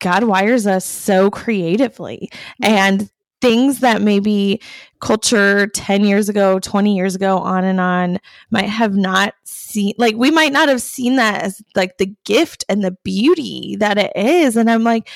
God 0.00 0.24
wires 0.24 0.66
us 0.66 0.84
so 0.84 1.30
creatively 1.30 2.30
and 2.62 3.10
things 3.40 3.80
that 3.80 4.02
maybe 4.02 4.60
culture 5.00 5.66
10 5.68 6.04
years 6.04 6.28
ago, 6.28 6.58
20 6.58 6.94
years 6.94 7.14
ago, 7.14 7.38
on 7.38 7.64
and 7.64 7.80
on 7.80 8.18
might 8.50 8.68
have 8.68 8.94
not 8.94 9.34
seen, 9.44 9.94
like, 9.96 10.14
we 10.16 10.30
might 10.30 10.52
not 10.52 10.68
have 10.68 10.82
seen 10.82 11.16
that 11.16 11.42
as 11.42 11.62
like 11.74 11.96
the 11.96 12.14
gift 12.26 12.64
and 12.68 12.84
the 12.84 12.96
beauty 13.02 13.76
that 13.80 13.96
it 13.96 14.12
is. 14.14 14.56
And 14.56 14.70
I'm 14.70 14.84
like, 14.84 15.08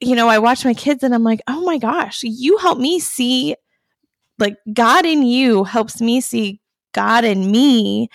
you 0.00 0.14
know, 0.16 0.28
I 0.28 0.38
watch 0.38 0.64
my 0.64 0.72
kids 0.72 1.02
and 1.02 1.14
I'm 1.14 1.24
like, 1.24 1.42
oh 1.46 1.62
my 1.62 1.76
gosh, 1.76 2.22
you 2.22 2.56
help 2.58 2.78
me 2.78 3.00
see, 3.00 3.54
like, 4.38 4.56
God 4.72 5.04
in 5.04 5.22
you 5.22 5.64
helps 5.64 6.00
me 6.00 6.20
see 6.20 6.60
God 6.92 7.24
in 7.24 7.50
me 7.50 8.08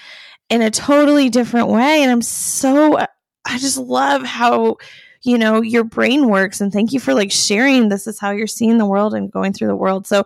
in 0.49 0.61
a 0.61 0.71
totally 0.71 1.29
different 1.29 1.67
way. 1.67 2.01
And 2.01 2.11
I'm 2.11 2.21
so, 2.21 2.97
I 2.97 3.57
just 3.57 3.77
love 3.77 4.23
how 4.23 4.77
you 5.23 5.37
know 5.37 5.61
your 5.61 5.83
brain 5.83 6.29
works 6.29 6.61
and 6.61 6.71
thank 6.71 6.91
you 6.91 6.99
for 6.99 7.13
like 7.13 7.31
sharing 7.31 7.89
this 7.89 8.07
is 8.07 8.19
how 8.19 8.31
you're 8.31 8.47
seeing 8.47 8.77
the 8.77 8.85
world 8.85 9.13
and 9.13 9.31
going 9.31 9.53
through 9.53 9.67
the 9.67 9.75
world. 9.75 10.07
So 10.07 10.25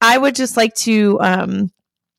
i 0.00 0.16
would 0.16 0.34
just 0.34 0.56
like 0.56 0.74
to 0.74 1.18
um 1.20 1.72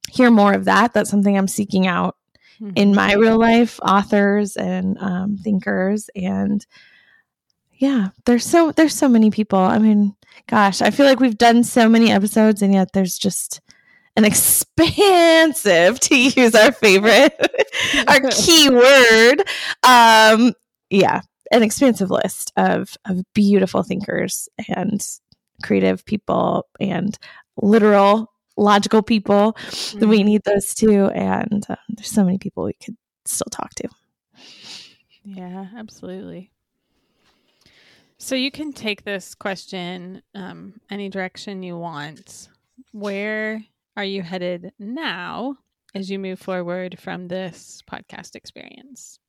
hear 0.10 0.31
more 0.31 0.53
of 0.53 0.65
that. 0.65 0.93
That's 0.93 1.10
something 1.10 1.38
i'm 1.38 1.48
seeking 1.48 1.88
out 1.88 2.15
mm-hmm. 2.62 2.74
in 2.75 2.93
my 2.93 3.13
real 3.13 3.38
life 3.39 3.79
authors 3.81 4.55
and 4.57 4.98
um, 5.00 5.38
thinkers 5.38 6.10
and 6.15 6.65
yeah 7.74 8.10
there's 8.25 8.46
so 8.46 8.72
there's 8.72 8.96
so 8.96 9.07
many 9.07 9.31
people. 9.31 9.60
I 9.60 9.79
mean 9.79 10.15
gosh 10.48 10.81
i 10.81 10.91
feel 10.91 11.05
like 11.05 11.19
we've 11.19 11.38
done 11.38 11.63
so 11.63 11.89
many 11.89 12.12
episodes 12.12 12.62
and 12.62 12.74
yet 12.74 12.91
there's 12.93 13.17
just 13.17 13.62
an 14.15 14.25
expansive 14.25 16.00
to 16.00 16.15
use 16.15 16.55
our 16.55 16.72
favorite 16.72 17.34
our 18.07 18.19
key 18.31 18.69
word 18.72 19.43
um 19.84 20.53
yeah 20.89 21.22
an 21.51 21.63
expansive 21.63 22.10
list 22.10 22.51
of 22.58 22.98
of 23.06 23.24
beautiful 23.34 23.84
thinkers 23.84 24.50
and 24.68 25.06
creative 25.63 26.06
people 26.06 26.68
and 26.80 27.18
literal 27.62 28.32
logical 28.58 29.01
people 29.01 29.54
mm-hmm. 29.54 30.10
we 30.10 30.24
need 30.24 30.44
those 30.44 30.74
too 30.74 31.06
and 31.08 31.66
um, 31.70 31.77
there's 31.89 32.10
so 32.10 32.24
many 32.24 32.38
people 32.38 32.63
we 32.63 32.74
could 32.74 32.98
still 33.25 33.48
talk 33.51 33.74
to. 33.75 33.88
Yeah 35.24 35.68
absolutely. 35.75 36.51
So 38.20 38.36
you 38.36 38.50
can 38.50 38.74
take 38.74 39.04
this 39.04 39.36
question 39.36 40.24
um, 40.34 40.82
any 40.89 41.08
direction 41.08 41.62
you 41.62 41.77
want. 41.77 42.50
Where 42.92 43.63
are 43.96 44.04
you 44.04 44.24
headed 44.24 44.74
now 44.80 45.58
as 45.94 46.10
you 46.10 46.18
move 46.18 46.39
forward 46.39 47.00
from 47.00 47.27
this 47.27 47.84
podcast 47.89 48.36
experience 48.36 49.20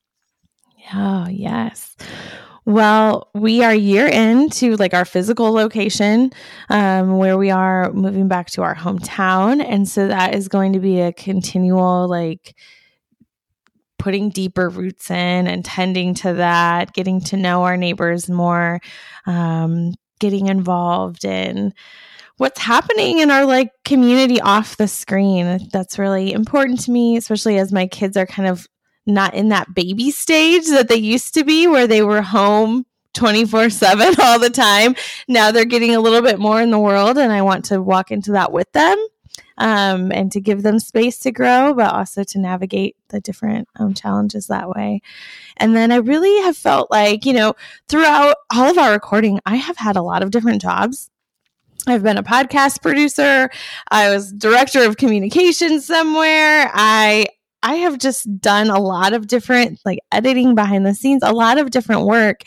Oh, 0.95 1.27
yes. 1.29 1.97
Well, 2.65 3.31
we 3.35 3.63
are 3.65 3.75
year 3.75 4.07
into 4.07 4.77
like 4.77 4.93
our 4.93 5.07
physical 5.07 5.53
location 5.53 6.33
um, 6.69 7.17
where 7.17 7.39
we 7.39 7.51
are 7.51 7.91
moving 7.93 8.29
back 8.29 8.51
to 8.51 8.63
our 8.63 8.75
hometown. 8.75 9.65
And 9.67 9.89
so 9.89 10.09
that 10.09 10.35
is 10.35 10.49
going 10.49 10.75
to 10.75 10.79
be 10.79 11.01
a 11.01 11.13
continual 11.13 12.09
like 12.09 12.55
putting 13.99 14.29
deeper 14.29 14.69
roots 14.69 15.11
in 15.11 15.47
and 15.47 15.65
tending 15.65 16.15
to 16.15 16.35
that, 16.35 16.93
getting 16.93 17.21
to 17.23 17.37
know 17.37 17.65
our 17.65 17.77
neighbors 17.77 18.29
more, 18.29 18.81
um, 19.27 19.95
getting 20.21 20.47
involved 20.47 21.25
in 21.25 21.73
what's 22.37 22.61
happening 22.61 23.19
in 23.19 23.31
our 23.31 23.45
like 23.45 23.71
community 23.85 24.41
off 24.41 24.77
the 24.77 24.89
screen. 24.89 25.69
That's 25.73 25.99
really 25.99 26.33
important 26.33 26.81
to 26.81 26.91
me, 26.91 27.17
especially 27.17 27.59
as 27.59 27.73
my 27.73 27.87
kids 27.87 28.17
are 28.17 28.27
kind 28.27 28.49
of 28.49 28.67
not 29.09 29.35
in 29.35 29.49
that 29.49 29.75
baby 29.75 30.11
stage 30.11 30.67
that 30.69 30.89
they 30.89 30.97
used 30.97 31.35
to 31.35 31.45
be 31.45 31.67
where 31.67 31.87
they 31.87 32.03
were 32.03 32.23
home 32.23 32.85
24 33.15 33.71
7 33.71 34.15
all 34.23 34.39
the 34.39 34.51
time. 34.51 34.95
Now 35.27 35.51
they're 35.51 35.65
getting 35.65 35.95
a 35.95 36.01
little 36.01 36.23
bit 36.23 36.39
more 36.39 36.61
in 36.61 36.71
the 36.71 36.79
world, 36.79 37.19
and 37.19 37.33
I 37.33 37.43
want 37.43 37.65
to 37.67 37.83
walk 37.83 38.11
into 38.11 38.33
that 38.33 38.53
with 38.53 38.71
them 38.73 38.97
um, 39.59 40.13
and 40.13 40.31
to 40.33 40.41
give 40.41 40.63
them 40.63 40.79
space 40.79 41.19
to 41.21 41.33
grow, 41.33 41.75
but 41.75 41.93
also 41.93 42.23
to 42.23 42.39
navigate 42.39 42.97
the 43.09 43.21
different 43.21 43.69
um, 43.79 43.93
challenges 43.93 44.47
that 44.47 44.69
way. 44.69 45.01
And 45.57 45.75
then 45.75 45.91
I 45.91 45.97
really 45.97 46.43
have 46.43 46.57
felt 46.57 46.91
like, 46.91 47.27
you 47.27 47.33
know, 47.33 47.55
throughout 47.89 48.37
all 48.55 48.71
of 48.71 48.79
our 48.79 48.93
recording, 48.93 49.41
I 49.45 49.57
have 49.57 49.77
had 49.77 49.97
a 49.97 50.03
lot 50.03 50.23
of 50.23 50.31
different 50.31 50.63
jobs. 50.63 51.11
I've 51.87 52.03
been 52.03 52.19
a 52.19 52.23
podcast 52.23 52.83
producer. 52.83 53.51
I 53.91 54.11
was 54.11 54.33
director 54.33 54.85
of 54.85 54.97
communications 54.97 55.87
somewhere. 55.87 56.71
I 56.73 57.29
I 57.63 57.77
have 57.77 57.99
just 57.99 58.41
done 58.41 58.71
a 58.71 58.81
lot 58.81 59.13
of 59.13 59.27
different 59.27 59.81
like 59.85 59.99
editing 60.13 60.55
behind 60.55 60.87
the 60.87 60.95
scenes, 60.95 61.23
a 61.23 61.33
lot 61.33 61.59
of 61.59 61.71
different 61.71 62.07
work. 62.07 62.43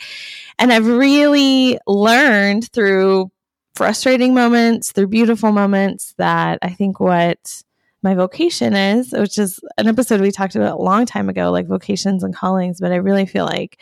And 0.58 0.72
I've 0.72 0.86
really 0.86 1.78
learned 1.86 2.70
through 2.72 3.30
frustrating 3.74 4.34
moments, 4.34 4.92
through 4.92 5.08
beautiful 5.08 5.52
moments 5.52 6.14
that 6.18 6.58
I 6.62 6.70
think 6.70 7.00
what 7.00 7.62
my 8.02 8.14
vocation 8.14 8.74
is, 8.74 9.12
which 9.12 9.38
is 9.38 9.60
an 9.78 9.86
episode 9.86 10.20
we 10.20 10.30
talked 10.30 10.56
about 10.56 10.78
a 10.78 10.82
long 10.82 11.06
time 11.06 11.28
ago, 11.28 11.50
like 11.50 11.66
vocations 11.66 12.24
and 12.24 12.34
callings, 12.34 12.80
but 12.80 12.92
I 12.92 12.96
really 12.96 13.26
feel 13.26 13.44
like 13.44 13.80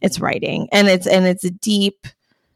it's 0.00 0.20
writing 0.20 0.68
and 0.72 0.88
it's 0.88 1.06
and 1.06 1.26
it's 1.26 1.44
a 1.44 1.50
deep 1.50 2.06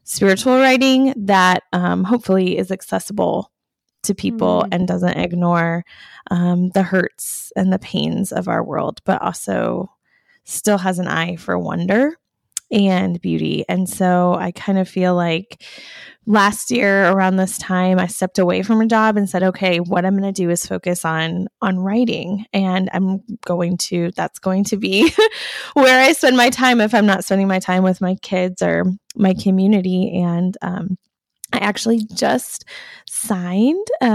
spiritual 0.03 0.57
writing 0.59 1.13
that 1.17 1.63
um, 1.73 2.03
hopefully 2.03 2.57
is 2.57 2.71
accessible 2.71 3.50
to 4.03 4.15
people 4.15 4.61
mm-hmm. 4.63 4.73
and 4.73 4.87
doesn't 4.87 5.17
ignore 5.17 5.83
um, 6.29 6.69
the 6.69 6.83
hurts 6.83 7.51
and 7.55 7.71
the 7.71 7.79
pains 7.79 8.31
of 8.31 8.47
our 8.47 8.63
world, 8.63 9.01
but 9.05 9.21
also 9.21 9.91
still 10.43 10.77
has 10.77 10.99
an 10.99 11.07
eye 11.07 11.35
for 11.35 11.57
wonder 11.57 12.17
and 12.71 13.21
beauty. 13.21 13.65
And 13.67 13.87
so 13.87 14.35
I 14.35 14.51
kind 14.51 14.77
of 14.77 14.87
feel 14.87 15.13
like 15.13 15.63
last 16.25 16.71
year 16.71 17.09
around 17.09 17.35
this 17.35 17.57
time 17.57 17.99
I 17.99 18.07
stepped 18.07 18.39
away 18.39 18.61
from 18.61 18.79
a 18.79 18.85
job 18.85 19.17
and 19.17 19.29
said, 19.29 19.43
okay, 19.43 19.79
what 19.79 20.05
I'm 20.05 20.17
going 20.17 20.33
to 20.33 20.41
do 20.41 20.49
is 20.49 20.65
focus 20.65 21.03
on 21.03 21.47
on 21.61 21.79
writing 21.79 22.45
and 22.53 22.89
I'm 22.93 23.21
going 23.43 23.77
to 23.77 24.11
that's 24.15 24.39
going 24.39 24.63
to 24.65 24.77
be 24.77 25.11
where 25.73 26.01
I 26.01 26.13
spend 26.13 26.37
my 26.37 26.49
time 26.49 26.79
if 26.79 26.93
I'm 26.93 27.07
not 27.07 27.25
spending 27.25 27.47
my 27.47 27.59
time 27.59 27.83
with 27.83 28.01
my 28.01 28.15
kids 28.21 28.61
or 28.61 28.85
my 29.15 29.33
community 29.33 30.21
and 30.21 30.55
um 30.61 30.97
actually 31.61 32.05
just 32.13 32.65
signed 33.07 33.87
uh, 34.01 34.05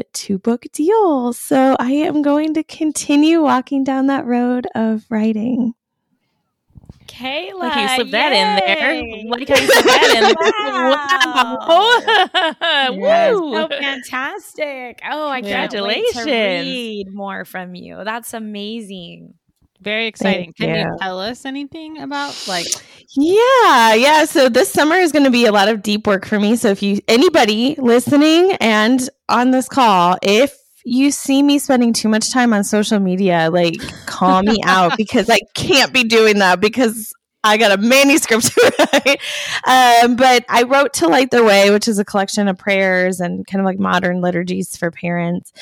a 0.00 0.04
two 0.12 0.38
book 0.38 0.64
deal. 0.72 1.32
So 1.32 1.76
I 1.78 1.92
am 1.92 2.22
going 2.22 2.54
to 2.54 2.62
continue 2.62 3.42
walking 3.42 3.84
down 3.84 4.06
that 4.08 4.26
road 4.26 4.66
of 4.74 5.04
writing. 5.10 5.74
Kayla. 7.06 7.54
Like 7.54 7.76
you 7.76 7.88
slipped 7.96 8.10
that 8.10 8.32
in 8.32 8.56
there. 8.64 9.30
Like 9.30 9.48
how 9.48 9.54
you 9.56 9.66
slipped 9.66 9.86
that 9.86 10.12
in 10.16 10.22
there. 10.22 10.56
wow. 12.98 13.32
Woo. 13.40 13.54
So 13.54 13.68
fantastic. 13.68 15.00
Oh, 15.08 15.28
I 15.28 15.40
can't 15.40 15.72
wait 15.72 16.04
to 16.12 16.24
read 16.24 17.06
more 17.12 17.44
from 17.44 17.74
you. 17.74 18.02
That's 18.04 18.34
amazing. 18.34 19.34
Very 19.80 20.06
exciting. 20.06 20.52
Thank 20.52 20.56
Can 20.56 20.68
you. 20.70 20.92
you 20.92 20.96
tell 21.00 21.20
us 21.20 21.44
anything 21.44 21.98
about 21.98 22.46
like 22.48 22.66
Yeah, 23.16 23.94
yeah. 23.94 24.24
So 24.24 24.48
this 24.48 24.72
summer 24.72 24.96
is 24.96 25.12
going 25.12 25.24
to 25.24 25.30
be 25.30 25.46
a 25.46 25.52
lot 25.52 25.68
of 25.68 25.82
deep 25.82 26.06
work 26.06 26.26
for 26.26 26.40
me. 26.40 26.56
So 26.56 26.68
if 26.68 26.82
you 26.82 27.00
anybody 27.08 27.76
listening 27.78 28.52
and 28.60 29.08
on 29.28 29.50
this 29.50 29.68
call, 29.68 30.16
if 30.22 30.56
you 30.84 31.10
see 31.10 31.42
me 31.42 31.58
spending 31.58 31.92
too 31.92 32.08
much 32.08 32.30
time 32.32 32.52
on 32.52 32.64
social 32.64 33.00
media, 33.00 33.50
like 33.52 33.80
call 34.06 34.42
me 34.42 34.58
out 34.64 34.92
because 34.96 35.28
I 35.28 35.40
can't 35.54 35.92
be 35.92 36.04
doing 36.04 36.38
that 36.38 36.60
because 36.60 37.12
I 37.46 37.56
got 37.56 37.78
a 37.78 37.80
manuscript 37.80 38.44
to 38.54 38.88
write. 38.92 39.20
Um, 40.04 40.16
but 40.16 40.44
I 40.48 40.62
wrote 40.64 40.92
To 40.94 41.08
Light 41.08 41.30
Their 41.30 41.44
Way, 41.44 41.70
which 41.70 41.88
is 41.88 41.98
a 41.98 42.04
collection 42.04 42.48
of 42.48 42.58
prayers 42.58 43.20
and 43.20 43.46
kind 43.46 43.60
of 43.60 43.66
like 43.66 43.78
modern 43.78 44.20
liturgies 44.20 44.76
for 44.76 44.90
parents. 44.90 45.52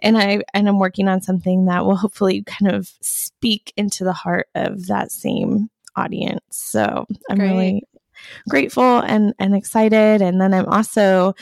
And 0.00 0.18
I 0.18 0.42
and 0.54 0.68
I'm 0.68 0.78
working 0.78 1.08
on 1.08 1.22
something 1.22 1.66
that 1.66 1.84
will 1.84 1.96
hopefully 1.96 2.42
kind 2.42 2.72
of 2.72 2.90
speak 3.00 3.72
into 3.76 4.04
the 4.04 4.12
heart 4.12 4.48
of 4.54 4.86
that 4.86 5.12
same 5.12 5.70
audience. 5.96 6.42
So 6.50 7.06
I'm 7.30 7.38
Great. 7.38 7.48
really 7.48 7.82
grateful 8.48 8.98
and 8.98 9.34
and 9.38 9.54
excited. 9.54 10.22
And 10.22 10.40
then 10.40 10.52
I'm 10.52 10.66
also 10.66 11.34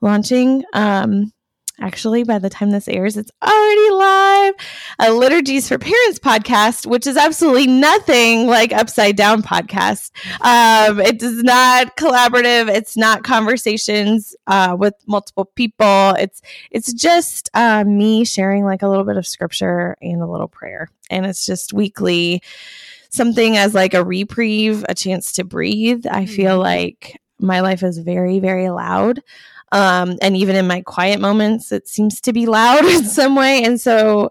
launching 0.00 0.64
um 0.72 1.32
actually 1.80 2.24
by 2.24 2.38
the 2.38 2.50
time 2.50 2.70
this 2.70 2.88
airs 2.88 3.16
it's 3.16 3.30
already 3.42 3.90
live 3.90 4.54
a 4.98 5.12
liturgies 5.12 5.68
for 5.68 5.78
parents 5.78 6.18
podcast 6.18 6.86
which 6.86 7.06
is 7.06 7.16
absolutely 7.16 7.66
nothing 7.66 8.46
like 8.46 8.72
upside 8.72 9.16
down 9.16 9.42
podcast 9.42 10.10
um, 10.40 11.00
it 11.00 11.22
is 11.22 11.42
not 11.42 11.96
collaborative 11.96 12.68
it's 12.68 12.96
not 12.96 13.22
conversations 13.24 14.34
uh, 14.46 14.76
with 14.78 14.94
multiple 15.06 15.44
people 15.54 16.14
it's 16.18 16.42
it's 16.70 16.92
just 16.92 17.48
uh, 17.54 17.84
me 17.84 18.24
sharing 18.24 18.64
like 18.64 18.82
a 18.82 18.88
little 18.88 19.04
bit 19.04 19.16
of 19.16 19.26
scripture 19.26 19.96
and 20.02 20.20
a 20.22 20.26
little 20.26 20.48
prayer 20.48 20.88
and 21.10 21.24
it's 21.26 21.46
just 21.46 21.72
weekly 21.72 22.42
something 23.10 23.56
as 23.56 23.72
like 23.72 23.94
a 23.94 24.04
reprieve, 24.04 24.84
a 24.86 24.94
chance 24.94 25.32
to 25.32 25.42
breathe. 25.42 26.04
I 26.10 26.26
feel 26.26 26.58
Mhm. 26.58 26.62
like 26.62 27.18
my 27.40 27.60
life 27.60 27.82
is 27.82 27.96
very, 27.96 28.38
very 28.38 28.68
loud. 28.68 29.22
Um, 29.72 30.16
and 30.22 30.36
even 30.36 30.56
in 30.56 30.66
my 30.66 30.82
quiet 30.82 31.20
moments, 31.20 31.72
it 31.72 31.88
seems 31.88 32.20
to 32.22 32.32
be 32.32 32.46
loud 32.46 32.84
in 32.86 33.04
some 33.04 33.34
way. 33.34 33.62
And 33.64 33.80
so 33.80 34.30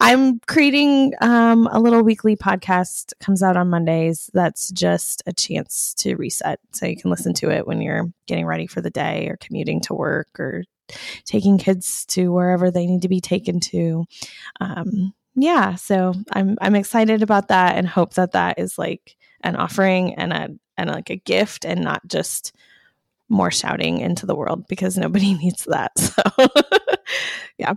I'm 0.00 0.38
creating 0.40 1.14
um, 1.20 1.68
a 1.72 1.80
little 1.80 2.02
weekly 2.02 2.36
podcast 2.36 3.12
comes 3.20 3.42
out 3.42 3.56
on 3.56 3.70
Mondays. 3.70 4.30
That's 4.32 4.70
just 4.70 5.22
a 5.26 5.32
chance 5.32 5.92
to 5.98 6.14
reset, 6.14 6.60
so 6.72 6.86
you 6.86 6.96
can 6.96 7.10
listen 7.10 7.34
to 7.34 7.50
it 7.50 7.66
when 7.66 7.80
you're 7.80 8.12
getting 8.26 8.46
ready 8.46 8.68
for 8.68 8.80
the 8.80 8.90
day 8.90 9.26
or 9.28 9.36
commuting 9.38 9.80
to 9.82 9.94
work 9.94 10.28
or 10.38 10.62
taking 11.24 11.58
kids 11.58 12.06
to 12.06 12.32
wherever 12.32 12.70
they 12.70 12.86
need 12.86 13.02
to 13.02 13.08
be 13.08 13.20
taken 13.20 13.58
to. 13.60 14.04
Um, 14.60 15.14
yeah, 15.34 15.74
so 15.74 16.14
I'm 16.32 16.56
I'm 16.60 16.76
excited 16.76 17.22
about 17.22 17.48
that 17.48 17.76
and 17.76 17.86
hope 17.86 18.14
that 18.14 18.32
that 18.32 18.58
is 18.58 18.78
like 18.78 19.16
an 19.42 19.56
offering 19.56 20.14
and 20.14 20.32
a 20.32 20.48
and 20.76 20.90
like 20.90 21.10
a 21.10 21.16
gift 21.16 21.64
and 21.64 21.82
not 21.82 22.06
just 22.06 22.54
more 23.28 23.50
shouting 23.50 24.00
into 24.00 24.26
the 24.26 24.34
world 24.34 24.66
because 24.68 24.96
nobody 24.98 25.34
needs 25.42 25.64
that. 25.66 25.96
So 25.98 26.22
Yeah, 27.58 27.74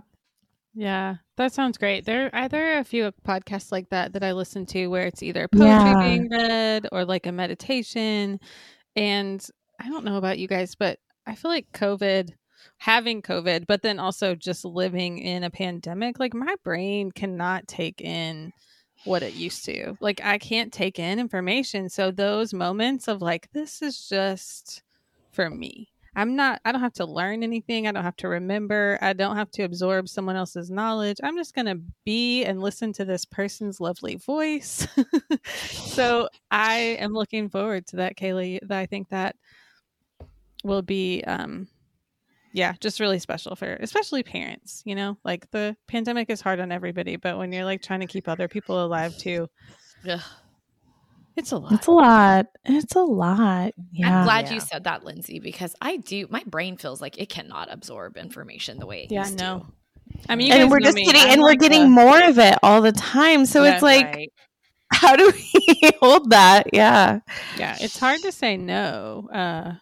Yeah, 0.74 1.16
that 1.36 1.52
sounds 1.52 1.76
great. 1.78 2.04
There 2.04 2.30
are 2.34 2.48
there 2.48 2.78
a 2.78 2.84
few 2.84 3.10
podcasts 3.26 3.72
like 3.72 3.90
that 3.90 4.12
that 4.14 4.24
I 4.24 4.32
listen 4.32 4.64
to 4.66 4.86
where 4.88 5.06
it's 5.06 5.22
either 5.22 5.48
poetry 5.48 5.68
Yeah. 5.68 6.02
being 6.02 6.28
read 6.30 6.88
or 6.92 7.04
like 7.04 7.26
a 7.26 7.32
meditation. 7.32 8.40
And 8.96 9.46
I 9.80 9.88
don't 9.88 10.04
know 10.04 10.16
about 10.16 10.38
you 10.38 10.48
guys, 10.48 10.74
but 10.74 10.98
I 11.26 11.34
feel 11.34 11.50
like 11.50 11.66
COVID, 11.72 12.30
having 12.78 13.22
COVID, 13.22 13.66
but 13.66 13.82
then 13.82 13.98
also 13.98 14.34
just 14.34 14.64
living 14.64 15.18
in 15.18 15.44
a 15.44 15.50
pandemic, 15.50 16.18
like 16.18 16.34
my 16.34 16.54
brain 16.64 17.10
cannot 17.10 17.66
take 17.68 18.00
in 18.00 18.52
what 19.04 19.22
it 19.22 19.34
used 19.34 19.64
to. 19.64 19.96
Like 20.00 20.20
I 20.22 20.38
can't 20.38 20.72
take 20.72 20.98
in 20.98 21.18
information. 21.18 21.88
So 21.88 22.10
those 22.12 22.54
moments 22.54 23.08
of 23.08 23.20
like, 23.20 23.48
this 23.52 23.82
is 23.82 24.08
just 24.08 24.82
for 25.32 25.50
me. 25.50 25.88
I'm 26.14 26.36
not, 26.36 26.60
I 26.64 26.72
don't 26.72 26.82
have 26.82 26.92
to 26.94 27.06
learn 27.06 27.42
anything. 27.42 27.86
I 27.86 27.92
don't 27.92 28.04
have 28.04 28.16
to 28.16 28.28
remember. 28.28 28.98
I 29.00 29.14
don't 29.14 29.36
have 29.36 29.50
to 29.52 29.62
absorb 29.62 30.10
someone 30.10 30.36
else's 30.36 30.70
knowledge. 30.70 31.16
I'm 31.22 31.36
just 31.36 31.54
going 31.54 31.66
to 31.66 31.80
be 32.04 32.44
and 32.44 32.60
listen 32.60 32.92
to 32.94 33.06
this 33.06 33.24
person's 33.24 33.80
lovely 33.80 34.16
voice. 34.16 34.86
so 35.64 36.28
I 36.50 36.98
am 37.00 37.14
looking 37.14 37.48
forward 37.48 37.86
to 37.88 37.96
that, 37.96 38.18
Kaylee. 38.18 38.70
I 38.70 38.84
think 38.84 39.08
that 39.08 39.36
will 40.64 40.82
be, 40.82 41.24
um, 41.24 41.66
yeah, 42.52 42.74
just 42.78 43.00
really 43.00 43.18
special 43.18 43.56
for 43.56 43.76
especially 43.80 44.22
parents, 44.22 44.82
you 44.84 44.94
know, 44.94 45.16
like 45.24 45.50
the 45.50 45.74
pandemic 45.88 46.28
is 46.28 46.42
hard 46.42 46.60
on 46.60 46.70
everybody, 46.72 47.16
but 47.16 47.38
when 47.38 47.52
you're 47.52 47.64
like 47.64 47.80
trying 47.80 48.00
to 48.00 48.06
keep 48.06 48.28
other 48.28 48.48
people 48.48 48.84
alive 48.84 49.16
too, 49.16 49.48
Ugh. 50.08 50.20
It's 51.36 51.52
a 51.52 51.56
lot. 51.58 51.72
it's 51.72 51.86
a 51.86 51.90
lot. 51.90 52.46
It's 52.64 52.94
a 52.94 53.00
lot. 53.02 53.72
Yeah. 53.92 54.18
I'm 54.20 54.24
glad 54.24 54.46
Yeah. 54.46 54.54
you 54.54 54.60
said 54.60 54.84
that, 54.84 55.04
Lindsay, 55.04 55.38
because 55.40 55.74
I 55.80 55.96
do. 55.98 56.26
My 56.30 56.42
brain 56.46 56.76
feels 56.76 57.00
like 57.00 57.18
it 57.18 57.28
cannot 57.28 57.72
absorb 57.72 58.16
information 58.16 58.78
the 58.78 58.86
way 58.86 59.04
it 59.04 59.12
Yeah, 59.12 59.24
used 59.24 59.38
no. 59.38 59.60
to. 59.60 59.66
I 60.28 60.36
mean, 60.36 60.48
you 60.48 60.52
and 60.52 60.62
guys 60.64 60.70
we're 60.70 60.78
know 60.80 60.84
just 60.84 60.96
me. 60.96 61.04
getting 61.06 61.22
I'm 61.22 61.30
and 61.30 61.42
we're 61.42 61.54
getting 61.54 61.82
a- 61.84 61.88
more 61.88 62.22
of 62.22 62.38
it 62.38 62.58
all 62.62 62.82
the 62.82 62.92
time. 62.92 63.46
So 63.46 63.64
Yeah, 63.64 63.74
it's 63.74 63.82
like, 63.82 64.04
Right. 64.06 64.32
how 64.92 65.16
do 65.16 65.32
we 65.34 65.90
hold 66.00 66.30
that? 66.30 66.66
Yeah. 66.72 67.20
yeah 67.58 67.76
it's 67.80 67.98
hard 67.98 68.20
to 68.22 68.30
say 68.32 68.56
no 68.58 69.28
uh 69.32 69.72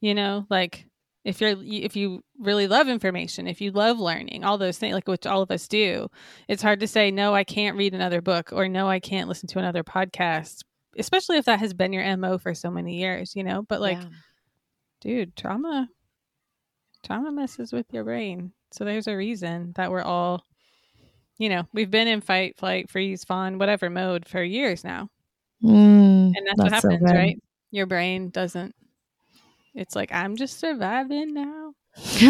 you 0.00 0.14
know 0.14 0.46
like 0.48 0.86
if 1.24 1.40
you're 1.42 1.54
if 1.62 1.96
you 1.96 2.22
really 2.38 2.66
love 2.66 2.88
information 2.88 3.46
if 3.46 3.60
you 3.60 3.70
love 3.72 3.98
learning 3.98 4.44
all 4.44 4.56
those 4.56 4.78
things 4.78 4.94
like 4.94 5.06
which 5.08 5.26
all 5.26 5.42
of 5.42 5.50
us 5.50 5.68
do 5.68 6.08
it's 6.48 6.62
hard 6.62 6.80
to 6.80 6.86
say 6.86 7.10
no 7.10 7.34
i 7.34 7.44
can't 7.44 7.76
read 7.76 7.92
another 7.94 8.22
book 8.22 8.50
or 8.52 8.68
no 8.68 8.88
i 8.88 9.00
can't 9.00 9.28
listen 9.28 9.48
to 9.48 9.58
another 9.58 9.82
podcast 9.84 10.62
especially 10.98 11.38
if 11.38 11.44
that 11.46 11.60
has 11.60 11.72
been 11.74 11.92
your 11.92 12.16
mo 12.16 12.38
for 12.38 12.54
so 12.54 12.70
many 12.70 12.96
years 12.98 13.34
you 13.36 13.44
know 13.44 13.62
but 13.62 13.80
like 13.80 13.98
Yeah. 13.98 14.08
dude 15.00 15.36
trauma 15.36 15.88
trauma 17.04 17.30
messes 17.30 17.72
with 17.72 17.86
your 17.92 18.04
brain 18.04 18.52
so 18.72 18.84
there's 18.84 19.06
a 19.06 19.16
reason 19.16 19.72
that 19.76 19.90
we're 19.90 20.02
all 20.02 20.44
you 21.38 21.48
know 21.48 21.62
we've 21.72 21.90
been 21.90 22.08
in 22.08 22.20
fight 22.20 22.56
flight 22.58 22.90
freeze 22.90 23.24
fawn 23.24 23.58
whatever 23.58 23.88
mode 23.90 24.26
for 24.28 24.42
years 24.42 24.84
now 24.84 25.08
Mm, 25.60 26.32
and 26.36 26.46
that's, 26.46 26.56
what 26.58 26.70
that's 26.70 26.82
so 26.82 26.88
happens 26.90 27.10
good. 27.10 27.16
right 27.16 27.42
your 27.72 27.86
brain 27.86 28.30
doesn't 28.30 28.74
it's 29.74 29.96
like 29.96 30.12
i'm 30.12 30.36
just 30.36 30.60
surviving 30.60 31.34
now 31.34 31.72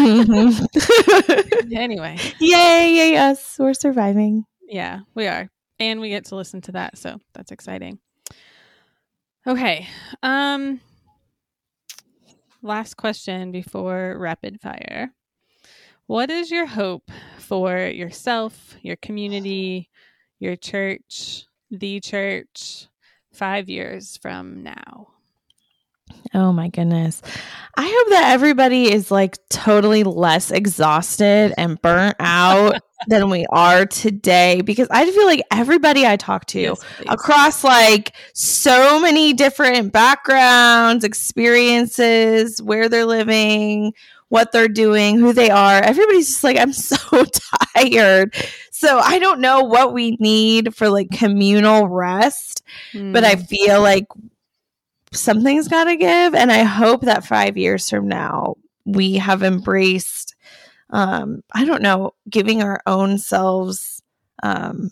anyway 1.75 2.17
yay, 2.39 2.91
yay, 2.95 3.17
us. 3.17 3.55
We're 3.59 3.73
surviving. 3.75 4.45
yeah 4.67 5.01
we 5.13 5.27
are 5.27 5.47
and 5.79 5.99
we 6.01 6.09
get 6.09 6.25
to 6.25 6.35
listen 6.35 6.61
to 6.61 6.71
that 6.73 6.97
so 6.97 7.17
that's 7.33 7.51
exciting 7.51 7.99
okay 9.49 9.87
um 10.21 10.79
last 12.61 12.97
question 12.97 13.51
before 13.51 14.15
rapid 14.19 14.59
fire. 14.61 15.13
What 16.07 16.29
is 16.29 16.51
your 16.51 16.67
hope 16.67 17.09
for 17.39 17.77
yourself 17.77 18.75
your 18.83 18.95
community 18.97 19.89
your 20.39 20.55
church 20.55 21.45
the 21.71 21.99
church 21.99 22.87
five 23.33 23.69
years 23.69 24.17
from 24.17 24.61
now 24.61 25.07
Oh 26.33 26.51
my 26.51 26.67
goodness. 26.69 27.21
I 27.75 27.83
hope 27.83 28.09
that 28.11 28.31
everybody 28.33 28.91
is 28.91 29.09
like 29.11 29.37
totally 29.49 30.03
less 30.03 30.51
exhausted 30.51 31.53
and 31.57 31.81
burnt 31.81 32.15
out 32.19 32.79
than 33.07 33.29
we 33.29 33.45
are 33.49 33.85
today 33.85 34.61
because 34.61 34.87
I 34.91 35.09
feel 35.09 35.25
like 35.25 35.41
everybody 35.51 36.05
I 36.05 36.17
talk 36.17 36.45
to 36.47 36.59
Yes, 36.59 36.85
across 37.07 37.63
like 37.63 38.13
so 38.33 38.99
many 38.99 39.33
different 39.33 39.91
backgrounds, 39.93 41.03
experiences, 41.03 42.61
where 42.61 42.89
they're 42.89 43.05
living, 43.05 43.93
what 44.27 44.51
they're 44.51 44.67
doing, 44.67 45.17
who 45.17 45.33
they 45.33 45.49
are. 45.49 45.81
Everybody's 45.81 46.27
just 46.27 46.43
like, 46.43 46.57
I'm 46.57 46.73
so 46.73 47.25
tired. 47.75 48.35
So 48.71 48.99
I 48.99 49.17
don't 49.19 49.39
know 49.39 49.63
what 49.63 49.93
we 49.93 50.11
need 50.19 50.75
for 50.75 50.89
like 50.89 51.09
communal 51.11 51.87
rest, 51.87 52.61
but 53.11 53.23
I 53.23 53.35
Mm. 53.35 53.47
feel 53.47 53.81
like 53.81 54.05
something's 55.11 55.67
got 55.67 55.85
to 55.85 55.95
give. 55.95 56.35
And 56.35 56.51
I 56.51 56.63
hope 56.63 57.01
that 57.01 57.25
five 57.25 57.57
years 57.57 57.89
from 57.89 58.07
now, 58.07 58.55
we 58.85 59.15
have 59.15 59.43
embraced, 59.43 60.35
um, 60.89 61.43
I 61.53 61.65
don't 61.65 61.81
know, 61.81 62.13
giving 62.29 62.61
our 62.61 62.81
own 62.85 63.17
selves 63.17 64.01
um, 64.43 64.91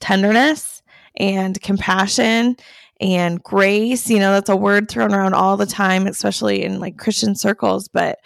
tenderness 0.00 0.82
and 1.16 1.60
compassion 1.60 2.56
and 3.00 3.42
grace. 3.42 4.08
You 4.08 4.18
know, 4.18 4.32
that's 4.32 4.50
a 4.50 4.56
word 4.56 4.88
thrown 4.88 5.14
around 5.14 5.34
all 5.34 5.56
the 5.56 5.66
time, 5.66 6.06
especially 6.06 6.62
in 6.62 6.80
like 6.80 6.98
Christian 6.98 7.34
circles. 7.34 7.88
But 7.88 8.18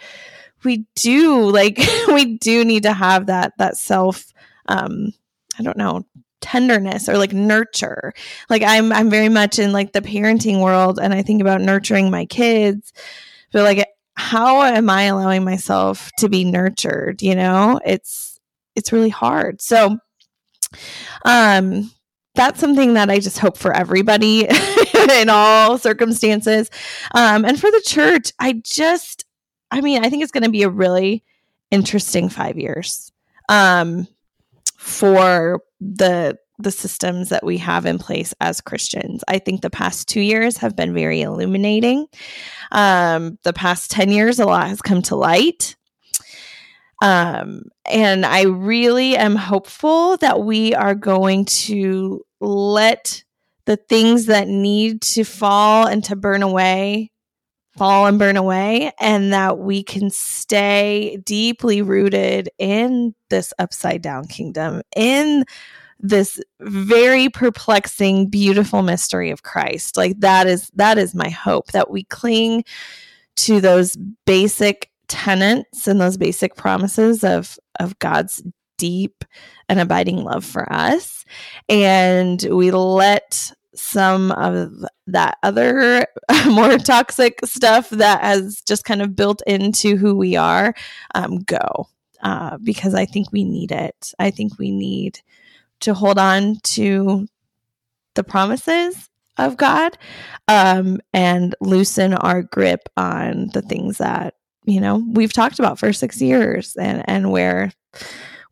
we 0.63 0.85
do 0.95 1.49
like 1.49 1.79
we 2.07 2.37
do 2.37 2.63
need 2.65 2.83
to 2.83 2.93
have 2.93 3.27
that 3.27 3.53
that 3.57 3.77
self 3.77 4.31
um 4.67 5.13
I 5.59 5.63
don't 5.63 5.77
know 5.77 6.05
tenderness 6.41 7.07
or 7.07 7.17
like 7.17 7.33
nurture. 7.33 8.13
Like 8.49 8.63
I'm 8.63 8.91
I'm 8.91 9.09
very 9.09 9.29
much 9.29 9.59
in 9.59 9.71
like 9.71 9.93
the 9.93 10.01
parenting 10.01 10.61
world 10.61 10.99
and 11.01 11.13
I 11.13 11.21
think 11.21 11.41
about 11.41 11.61
nurturing 11.61 12.11
my 12.11 12.25
kids. 12.25 12.93
But 13.53 13.63
like 13.63 13.87
how 14.15 14.63
am 14.63 14.89
I 14.89 15.03
allowing 15.03 15.43
myself 15.43 16.11
to 16.19 16.29
be 16.29 16.43
nurtured, 16.43 17.21
you 17.21 17.35
know? 17.35 17.79
It's 17.85 18.39
it's 18.75 18.91
really 18.91 19.09
hard. 19.09 19.61
So 19.61 19.97
um 21.25 21.91
that's 22.35 22.59
something 22.59 22.93
that 22.93 23.09
I 23.09 23.19
just 23.19 23.39
hope 23.39 23.57
for 23.57 23.75
everybody 23.75 24.47
in 25.11 25.29
all 25.29 25.77
circumstances. 25.77 26.69
Um, 27.13 27.43
and 27.43 27.59
for 27.59 27.69
the 27.69 27.83
church, 27.85 28.31
I 28.39 28.53
just, 28.63 29.25
I 29.69 29.81
mean, 29.81 30.05
I 30.05 30.09
think 30.09 30.23
it's 30.23 30.31
going 30.31 30.45
to 30.45 30.49
be 30.49 30.63
a 30.63 30.69
really 30.69 31.25
interesting 31.71 32.29
five 32.29 32.57
years 32.57 33.11
um, 33.51 34.07
for 34.81 35.61
the 35.79 36.37
the 36.57 36.71
systems 36.71 37.29
that 37.29 37.43
we 37.43 37.57
have 37.57 37.85
in 37.85 37.97
place 37.97 38.33
as 38.39 38.61
Christians. 38.61 39.23
I 39.27 39.39
think 39.39 39.61
the 39.61 39.69
past 39.69 40.07
two 40.07 40.21
years 40.21 40.57
have 40.57 40.75
been 40.75 40.93
very 40.93 41.21
illuminating. 41.21 42.07
Um, 42.71 43.37
the 43.43 43.53
past 43.53 43.91
ten 43.91 44.09
years, 44.09 44.39
a 44.39 44.45
lot 44.45 44.67
has 44.67 44.81
come 44.81 45.01
to 45.03 45.15
light. 45.15 45.75
Um, 47.01 47.63
and 47.89 48.25
I 48.25 48.43
really 48.43 49.17
am 49.17 49.35
hopeful 49.35 50.17
that 50.17 50.41
we 50.41 50.73
are 50.73 50.95
going 50.95 51.45
to 51.45 52.23
let 52.39 53.23
the 53.65 53.77
things 53.77 54.25
that 54.25 54.47
need 54.47 55.01
to 55.01 55.23
fall 55.23 55.87
and 55.87 56.03
to 56.05 56.15
burn 56.15 56.43
away 56.43 57.11
fall 57.77 58.05
and 58.05 58.19
burn 58.19 58.37
away, 58.37 58.91
and 58.99 59.31
that 59.33 59.59
we 59.59 59.83
can 59.83 60.09
stay 60.09 61.17
deeply 61.25 61.81
rooted 61.81 62.49
in 62.57 63.15
this 63.29 63.53
upside 63.59 64.01
down 64.01 64.27
kingdom, 64.27 64.81
in 64.95 65.45
this 65.99 66.41
very 66.59 67.29
perplexing, 67.29 68.27
beautiful 68.27 68.81
mystery 68.81 69.29
of 69.31 69.43
Christ. 69.43 69.97
Like 69.97 70.19
that 70.19 70.47
is 70.47 70.71
that 70.75 70.97
is 70.97 71.15
my 71.15 71.29
hope 71.29 71.71
that 71.71 71.89
we 71.89 72.03
cling 72.05 72.63
to 73.37 73.61
those 73.61 73.95
basic 74.25 74.89
tenets 75.07 75.87
and 75.87 75.99
those 75.99 76.17
basic 76.17 76.55
promises 76.55 77.23
of 77.23 77.57
of 77.79 77.97
God's 77.99 78.43
deep 78.77 79.23
and 79.69 79.79
abiding 79.79 80.23
love 80.23 80.43
for 80.43 80.71
us 80.73 81.23
and 81.69 82.41
we 82.49 82.71
let 82.71 83.51
some 83.73 84.31
of 84.33 84.73
that 85.07 85.37
other 85.43 86.05
more 86.47 86.77
toxic 86.77 87.39
stuff 87.45 87.89
that 87.91 88.21
has 88.21 88.61
just 88.61 88.85
kind 88.85 89.01
of 89.01 89.15
built 89.15 89.41
into 89.47 89.95
who 89.95 90.15
we 90.15 90.35
are 90.35 90.73
um, 91.15 91.39
go 91.39 91.87
uh, 92.21 92.57
because 92.57 92.93
I 92.93 93.05
think 93.05 93.31
we 93.31 93.43
need 93.43 93.71
it. 93.71 94.13
I 94.19 94.31
think 94.31 94.57
we 94.59 94.71
need 94.71 95.19
to 95.81 95.93
hold 95.93 96.17
on 96.17 96.57
to 96.63 97.27
the 98.15 98.23
promises 98.23 99.09
of 99.37 99.57
God 99.57 99.97
um, 100.47 100.99
and 101.13 101.55
loosen 101.61 102.13
our 102.13 102.43
grip 102.43 102.89
on 102.97 103.49
the 103.53 103.61
things 103.61 103.97
that 103.97 104.35
you 104.65 104.79
know 104.79 105.03
we've 105.13 105.33
talked 105.33 105.57
about 105.57 105.79
for 105.79 105.91
six 105.93 106.21
years 106.21 106.75
and 106.75 107.03
and 107.07 107.31
where 107.31 107.71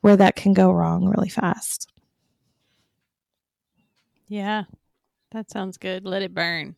where 0.01 0.17
that 0.17 0.36
can 0.36 0.53
go 0.53 0.71
wrong 0.71 1.08
really 1.08 1.29
fast. 1.29 1.91
Yeah, 4.27 4.63
that 5.31 5.49
sounds 5.51 5.77
good. 5.77 6.05
Let 6.05 6.21
it 6.21 6.33
burn. 6.33 6.75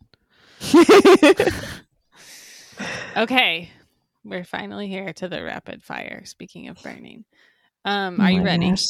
okay, 3.17 3.69
we're 4.23 4.43
finally 4.43 4.87
here 4.87 5.13
to 5.13 5.27
the 5.27 5.43
rapid 5.43 5.83
fire. 5.83 6.23
Speaking 6.25 6.67
of 6.67 6.81
burning, 6.81 7.25
um, 7.85 8.19
Oh 8.19 8.23
are 8.23 8.31
you 8.31 8.43
ready? 8.43 8.69
gosh. 8.69 8.85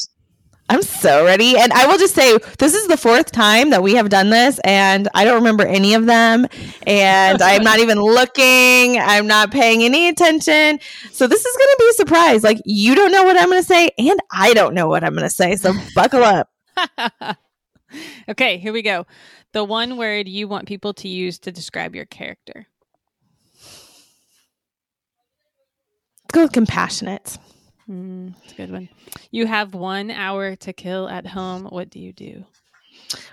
I'm 0.72 0.84
so 0.84 1.26
ready. 1.26 1.58
And 1.58 1.74
I 1.74 1.86
will 1.86 1.98
just 1.98 2.16
say, 2.16 2.38
this 2.58 2.74
is 2.74 2.88
the 2.88 2.96
fourth 2.96 3.34
time 3.34 3.72
that 3.72 3.84
we 3.84 3.96
have 3.96 4.08
done 4.08 4.30
this, 4.30 4.58
and 4.64 5.10
I 5.14 5.26
don't 5.26 5.36
remember 5.36 5.66
any 5.66 5.96
of 5.96 6.06
them. 6.06 6.48
And 6.88 7.42
I'm 7.42 7.62
not 7.62 7.80
even 7.80 8.00
looking, 8.00 8.98
I'm 8.98 9.28
not 9.28 9.52
paying 9.52 9.84
any 9.84 10.08
attention. 10.08 10.80
So 11.12 11.28
this 11.28 11.46
is 11.46 11.58
going 11.58 11.68
to 11.68 11.76
be 11.78 11.90
a 11.90 11.94
surprise. 11.94 12.44
Like, 12.46 12.62
you 12.64 12.96
don't 12.96 13.12
know 13.12 13.24
what 13.24 13.36
I'm 13.36 13.50
going 13.50 13.62
to 13.62 13.68
say, 13.68 13.90
and 13.98 14.18
I 14.32 14.54
don't 14.54 14.74
know 14.74 14.88
what 14.88 15.04
I'm 15.04 15.14
going 15.14 15.28
to 15.28 15.30
say. 15.30 15.58
So 15.58 15.74
buckle 15.94 16.24
up. 16.24 16.50
okay, 18.30 18.58
here 18.58 18.72
we 18.72 18.82
go. 18.82 19.06
The 19.54 19.64
one 19.64 19.98
word 19.98 20.28
you 20.28 20.48
want 20.48 20.68
people 20.68 20.94
to 20.96 21.08
use 21.08 21.40
to 21.40 21.52
describe 21.52 21.96
your 21.96 22.06
character. 22.06 22.68
Let's 26.24 26.32
go 26.32 26.44
with 26.44 26.54
compassionate. 26.54 27.38
Mm, 27.90 28.34
that's 28.40 28.54
a 28.54 28.56
good 28.56 28.72
one. 28.72 28.90
You 29.32 29.48
have 29.48 29.74
one 29.74 30.12
hour 30.12 30.56
to 30.56 30.72
kill 30.72 31.10
at 31.10 31.28
home. 31.28 31.66
What 31.66 31.90
do 31.90 32.00
you 32.00 32.14
do? 32.14 32.46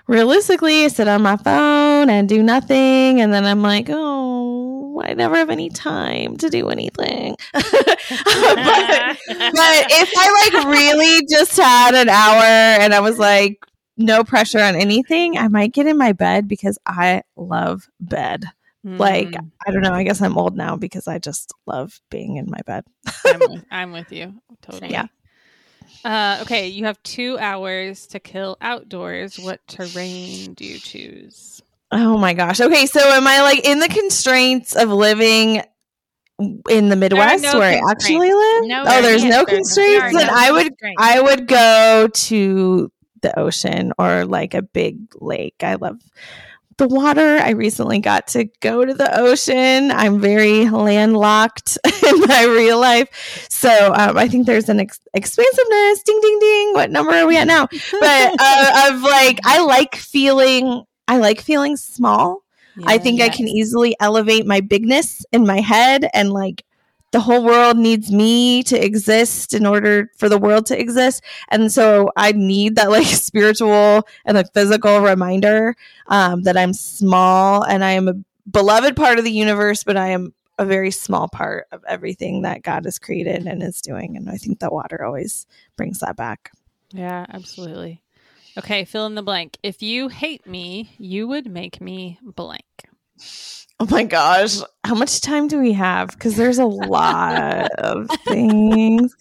Realistically, 0.07 0.83
I 0.83 0.87
sit 0.89 1.07
on 1.07 1.21
my 1.21 1.37
phone 1.37 2.09
and 2.09 2.27
do 2.27 2.43
nothing. 2.43 3.21
And 3.21 3.33
then 3.33 3.45
I'm 3.45 3.61
like, 3.61 3.87
oh, 3.89 5.01
I 5.05 5.13
never 5.13 5.35
have 5.35 5.49
any 5.49 5.69
time 5.69 6.35
to 6.37 6.49
do 6.49 6.69
anything. 6.69 7.37
but, 7.53 7.63
but 7.63 9.17
if 9.27 10.11
I 10.17 10.51
like 10.51 10.67
really 10.67 11.25
just 11.29 11.55
had 11.55 11.95
an 11.95 12.09
hour 12.09 12.43
and 12.43 12.93
I 12.93 12.99
was 12.99 13.17
like, 13.17 13.63
no 13.99 14.23
pressure 14.23 14.61
on 14.61 14.75
anything, 14.75 15.37
I 15.37 15.47
might 15.49 15.73
get 15.73 15.85
in 15.85 15.97
my 15.97 16.13
bed 16.13 16.47
because 16.47 16.79
I 16.85 17.21
love 17.35 17.87
bed. 17.99 18.45
Like, 18.83 19.31
Mm, 19.31 19.51
I 19.67 19.71
don't 19.71 19.81
know. 19.81 19.93
I 19.93 20.03
guess 20.03 20.21
I'm 20.21 20.37
old 20.37 20.55
now 20.55 20.77
because 20.77 21.07
I 21.07 21.19
just 21.19 21.53
love 21.65 21.99
being 22.09 22.37
in 22.37 22.49
my 22.49 22.61
bed. 22.65 22.85
I'm, 23.25 23.39
with, 23.39 23.65
I'm 23.71 23.91
with 23.91 24.11
you. 24.11 24.41
Totally. 24.61 24.91
Yeah. 24.91 25.07
Uh, 26.05 26.39
okay, 26.41 26.67
you 26.67 26.85
have 26.85 27.01
two 27.03 27.37
hours 27.39 28.07
to 28.07 28.19
kill 28.19 28.57
outdoors. 28.61 29.37
What 29.37 29.59
terrain 29.67 30.53
do 30.53 30.63
you 30.63 30.79
choose? 30.79 31.61
Oh 31.91 32.17
my 32.17 32.33
gosh. 32.33 32.61
Okay, 32.61 32.85
so 32.85 33.01
am 33.01 33.27
I 33.27 33.41
like 33.41 33.65
in 33.65 33.79
the 33.79 33.89
constraints 33.89 34.75
of 34.75 34.89
living 34.89 35.61
in 36.69 36.87
the 36.87 36.95
Midwest 36.95 37.43
no 37.43 37.59
where 37.59 37.77
I 37.77 37.91
actually 37.91 38.31
live? 38.33 38.65
No, 38.65 38.83
oh, 38.87 39.01
there's 39.01 39.25
no 39.25 39.43
constraints. 39.43 39.75
there 39.75 40.01
are 40.03 40.13
Then 40.13 40.29
I 40.29 40.51
would 40.51 40.67
constraints. 40.67 41.03
I 41.03 41.19
would 41.19 41.47
go 41.47 42.07
to 42.07 42.91
the 43.21 43.37
ocean 43.37 43.93
or 43.97 44.25
like 44.25 44.53
a 44.53 44.61
big 44.61 44.99
lake. 45.19 45.55
I 45.61 45.75
love 45.75 45.99
the 46.79 46.87
water. 46.87 47.37
I 47.37 47.51
recently 47.51 47.99
got 47.99 48.27
to 48.29 48.45
go 48.61 48.83
to 48.83 48.93
the 48.93 49.19
ocean. 49.19 49.91
I'm 49.91 50.19
very 50.19 50.67
landlocked 50.69 51.77
in 51.85 52.19
my 52.21 52.45
real 52.45 52.79
life. 52.79 53.47
So 53.49 53.93
um, 53.93 54.17
I 54.17 54.27
think 54.27 54.47
there's 54.47 54.69
an 54.69 54.79
ex- 54.79 54.99
expansiveness. 55.13 56.03
Ding, 56.03 56.19
ding, 56.21 56.39
ding. 56.39 56.73
What 56.73 56.89
number 56.89 57.13
are 57.13 57.27
we 57.27 57.37
at 57.37 57.47
now? 57.47 57.67
But 57.67 58.35
uh, 58.39 58.89
of 58.91 59.01
like, 59.01 59.39
I 59.43 59.61
like 59.63 59.95
feeling, 59.95 60.83
I 61.07 61.17
like 61.17 61.41
feeling 61.41 61.77
small. 61.77 62.43
I 62.85 62.97
think 62.97 63.19
I 63.19 63.27
can 63.27 63.45
easily 63.45 63.93
elevate 63.99 64.45
my 64.45 64.61
bigness 64.61 65.25
in 65.33 65.45
my 65.45 65.59
head 65.59 66.09
and 66.13 66.31
like 66.31 66.63
the 67.11 67.19
whole 67.19 67.43
world 67.43 67.77
needs 67.77 68.11
me 68.11 68.63
to 68.63 68.83
exist 68.83 69.53
in 69.53 69.65
order 69.65 70.11
for 70.17 70.29
the 70.29 70.37
world 70.37 70.65
to 70.67 70.79
exist. 70.79 71.23
And 71.49 71.71
so 71.71 72.11
I 72.15 72.31
need 72.33 72.75
that 72.75 72.91
like 72.91 73.07
spiritual 73.07 74.07
and 74.25 74.35
like 74.35 74.53
physical 74.53 75.01
reminder 75.01 75.75
um, 76.07 76.43
that 76.43 76.57
I'm 76.57 76.73
small 76.73 77.63
and 77.63 77.83
I 77.83 77.91
am 77.91 78.07
a 78.07 78.13
beloved 78.49 78.95
part 78.95 79.17
of 79.17 79.25
the 79.25 79.31
universe, 79.31 79.83
but 79.83 79.97
I 79.97 80.07
am 80.09 80.33
a 80.59 80.65
very 80.65 80.91
small 80.91 81.27
part 81.29 81.67
of 81.71 81.83
everything 81.87 82.41
that 82.41 82.63
God 82.63 82.85
has 82.85 82.99
created 82.99 83.47
and 83.47 83.63
is 83.63 83.81
doing. 83.81 84.17
And 84.17 84.29
I 84.29 84.35
think 84.35 84.59
that 84.59 84.73
water 84.73 85.03
always 85.03 85.47
brings 85.77 85.99
that 85.99 86.17
back. 86.17 86.51
Yeah, 86.91 87.25
absolutely. 87.29 88.01
Okay, 88.57 88.83
fill 88.83 89.05
in 89.05 89.15
the 89.15 89.23
blank. 89.23 89.57
If 89.63 89.81
you 89.81 90.09
hate 90.09 90.45
me, 90.45 90.93
you 90.97 91.27
would 91.27 91.49
make 91.49 91.79
me 91.79 92.19
blank. 92.21 92.65
Oh 93.81 93.87
my 93.89 94.03
gosh. 94.03 94.57
How 94.83 94.93
much 94.95 95.21
time 95.21 95.47
do 95.47 95.57
we 95.59 95.71
have? 95.73 96.09
Because 96.11 96.35
there's 96.35 96.57
a 96.57 96.65
lot 96.65 97.71
of 97.79 98.09
things. 98.27 99.15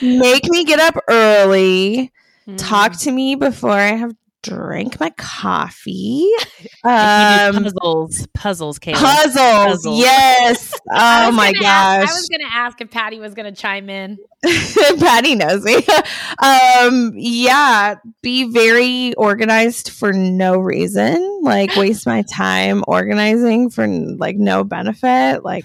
Make 0.00 0.44
me 0.50 0.64
get 0.64 0.80
up 0.80 0.96
early. 1.08 2.12
Talk 2.56 2.92
Mm. 2.92 3.02
to 3.04 3.12
me 3.12 3.34
before 3.34 3.70
I 3.72 3.88
have 3.92 4.14
drank 4.42 4.98
my 4.98 5.10
coffee. 5.10 6.28
Um, 6.82 7.62
puzzles, 7.62 8.26
puzzles, 8.32 8.78
Kayla. 8.78 8.94
puzzles. 8.94 9.36
Puzzles. 9.36 9.98
Yes. 9.98 10.74
Oh 10.92 11.30
my 11.30 11.52
gonna 11.52 11.66
ask- 11.66 12.00
gosh. 12.00 12.10
I 12.10 12.12
was 12.14 12.28
going 12.28 12.40
to 12.40 12.56
ask 12.56 12.80
if 12.80 12.90
Patty 12.90 13.20
was 13.20 13.34
going 13.34 13.52
to 13.52 13.60
chime 13.60 13.88
in. 13.88 14.18
Patty 14.98 15.36
knows 15.36 15.62
me. 15.62 15.76
um, 16.42 17.12
yeah, 17.14 17.94
be 18.22 18.50
very 18.50 19.14
organized 19.14 19.90
for 19.90 20.12
no 20.12 20.58
reason. 20.58 21.40
Like 21.42 21.76
waste 21.76 22.06
my 22.06 22.22
time 22.22 22.82
organizing 22.88 23.70
for 23.70 23.86
like 23.86 24.36
no 24.36 24.64
benefit. 24.64 25.44
Like 25.44 25.64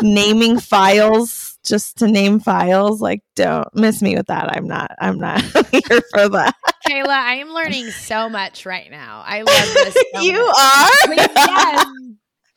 naming 0.00 0.58
files 0.58 1.51
just 1.64 1.98
to 1.98 2.08
name 2.08 2.40
files. 2.40 3.00
Like 3.00 3.22
don't 3.36 3.68
miss 3.74 4.02
me 4.02 4.16
with 4.16 4.26
that. 4.26 4.56
I'm 4.56 4.66
not. 4.66 4.90
I'm 5.00 5.18
not 5.18 5.40
here 5.70 6.02
for 6.12 6.28
that. 6.28 6.54
Kayla, 6.88 7.08
I 7.08 7.34
am 7.36 7.50
learning 7.50 7.90
so 7.90 8.28
much 8.28 8.66
right 8.66 8.90
now. 8.90 9.22
I 9.24 9.42
love 9.42 9.74
this. 9.74 9.94
So 10.14 10.20
you 10.20 10.44
much. 10.46 10.56
are. 10.58 11.14
yes. 11.14 11.86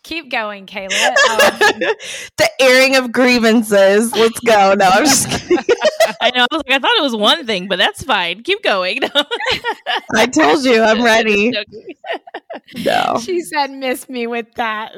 Keep 0.04 0.30
going, 0.30 0.68
Kayla. 0.68 0.92
Um, 0.92 1.58
the 2.38 2.50
airing 2.60 2.96
of 2.96 3.12
grievances. 3.12 4.12
Let's 4.16 4.40
go. 4.42 4.76
No, 4.76 4.86
I'm 4.88 5.04
just 5.04 5.28
kidding. 5.28 5.58
I 6.22 6.30
know. 6.30 6.46
I 6.52 6.56
was 6.56 6.64
like, 6.68 6.76
I 6.76 6.80
thought 6.80 6.96
it 6.96 7.02
was 7.02 7.16
one 7.16 7.48
thing, 7.48 7.68
but 7.68 7.78
that's 7.78 8.04
fine. 8.04 8.44
Keep 8.44 8.62
going. 8.62 9.00
I 10.14 10.28
told 10.28 10.64
you 10.64 10.84
I'm 10.84 11.04
ready. 11.04 11.52
No. 12.86 13.20
she 13.20 13.42
said, 13.42 13.72
"Miss 13.72 14.08
me 14.08 14.28
with 14.28 14.54
that." 14.56 14.92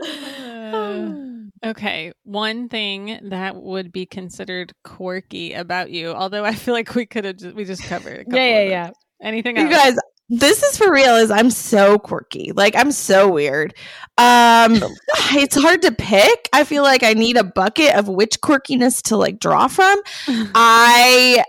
Okay, 1.64 2.12
one 2.24 2.68
thing 2.68 3.18
that 3.24 3.56
would 3.56 3.90
be 3.90 4.06
considered 4.06 4.72
quirky 4.84 5.54
about 5.54 5.90
you, 5.90 6.10
although 6.10 6.44
I 6.44 6.54
feel 6.54 6.74
like 6.74 6.94
we 6.94 7.06
could 7.06 7.24
have 7.24 7.38
just, 7.38 7.56
we 7.56 7.64
just 7.64 7.82
covered. 7.82 8.20
A 8.20 8.24
couple 8.24 8.38
yeah, 8.38 8.60
yeah, 8.60 8.68
yeah. 8.68 8.90
Anything 9.22 9.56
You 9.56 9.64
else? 9.64 9.74
guys, 9.74 9.96
this 10.28 10.62
is 10.62 10.76
for 10.76 10.92
real. 10.92 11.16
Is 11.16 11.30
I'm 11.30 11.50
so 11.50 11.98
quirky. 11.98 12.52
Like 12.52 12.76
I'm 12.76 12.92
so 12.92 13.28
weird. 13.28 13.74
Um, 14.18 14.74
it's 15.32 15.60
hard 15.60 15.82
to 15.82 15.92
pick. 15.92 16.48
I 16.52 16.64
feel 16.64 16.82
like 16.82 17.02
I 17.02 17.14
need 17.14 17.36
a 17.36 17.44
bucket 17.44 17.94
of 17.94 18.08
which 18.08 18.40
quirkiness 18.42 19.02
to 19.04 19.16
like 19.16 19.40
draw 19.40 19.66
from. 19.66 20.00
I, 20.28 21.42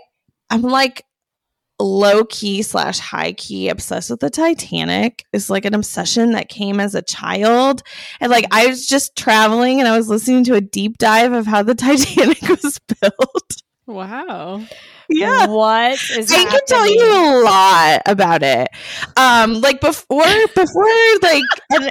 I'm 0.50 0.62
like 0.62 1.04
low 1.80 2.24
key 2.24 2.62
slash 2.62 2.98
high 2.98 3.32
key 3.32 3.68
obsessed 3.68 4.10
with 4.10 4.20
the 4.20 4.30
Titanic. 4.30 5.24
It's 5.32 5.50
like 5.50 5.64
an 5.64 5.74
obsession 5.74 6.32
that 6.32 6.48
came 6.48 6.80
as 6.80 6.94
a 6.94 7.02
child, 7.02 7.82
and 8.20 8.30
like 8.30 8.46
I 8.50 8.66
was 8.66 8.86
just 8.86 9.16
traveling 9.16 9.80
and 9.80 9.88
I 9.88 9.96
was 9.96 10.08
listening 10.08 10.44
to 10.44 10.54
a 10.54 10.60
deep 10.60 10.98
dive 10.98 11.32
of 11.32 11.46
how 11.46 11.62
the 11.62 11.74
Titanic 11.76 12.42
was 12.48 12.80
built. 13.00 13.62
wow. 13.86 14.62
Yeah. 15.08 15.46
What 15.46 15.98
is 16.10 16.30
I 16.30 16.44
can 16.44 16.60
tell 16.66 16.86
you 16.86 17.04
a 17.04 17.42
lot 17.42 18.02
about 18.06 18.42
it. 18.42 18.68
Um, 19.16 19.60
like 19.60 19.80
before, 19.80 20.24
before, 20.54 21.18
like, 21.22 21.44
and, 21.72 21.90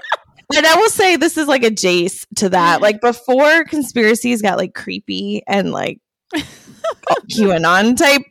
and 0.56 0.65
I 0.65 0.76
will 0.76 0.89
say 0.89 1.15
this 1.15 1.38
is 1.38 1.47
like 1.47 1.63
a 1.63 1.71
Jace 1.71 2.26
to 2.36 2.50
that. 2.50 2.82
Like 2.82 3.02
before, 3.02 3.63
conspiracies 3.65 4.41
got 4.41 4.58
like 4.58 4.76
creepy 4.76 5.41
and 5.47 5.71
like 5.71 6.00
QAnon 7.32 7.98
type. 7.98 8.22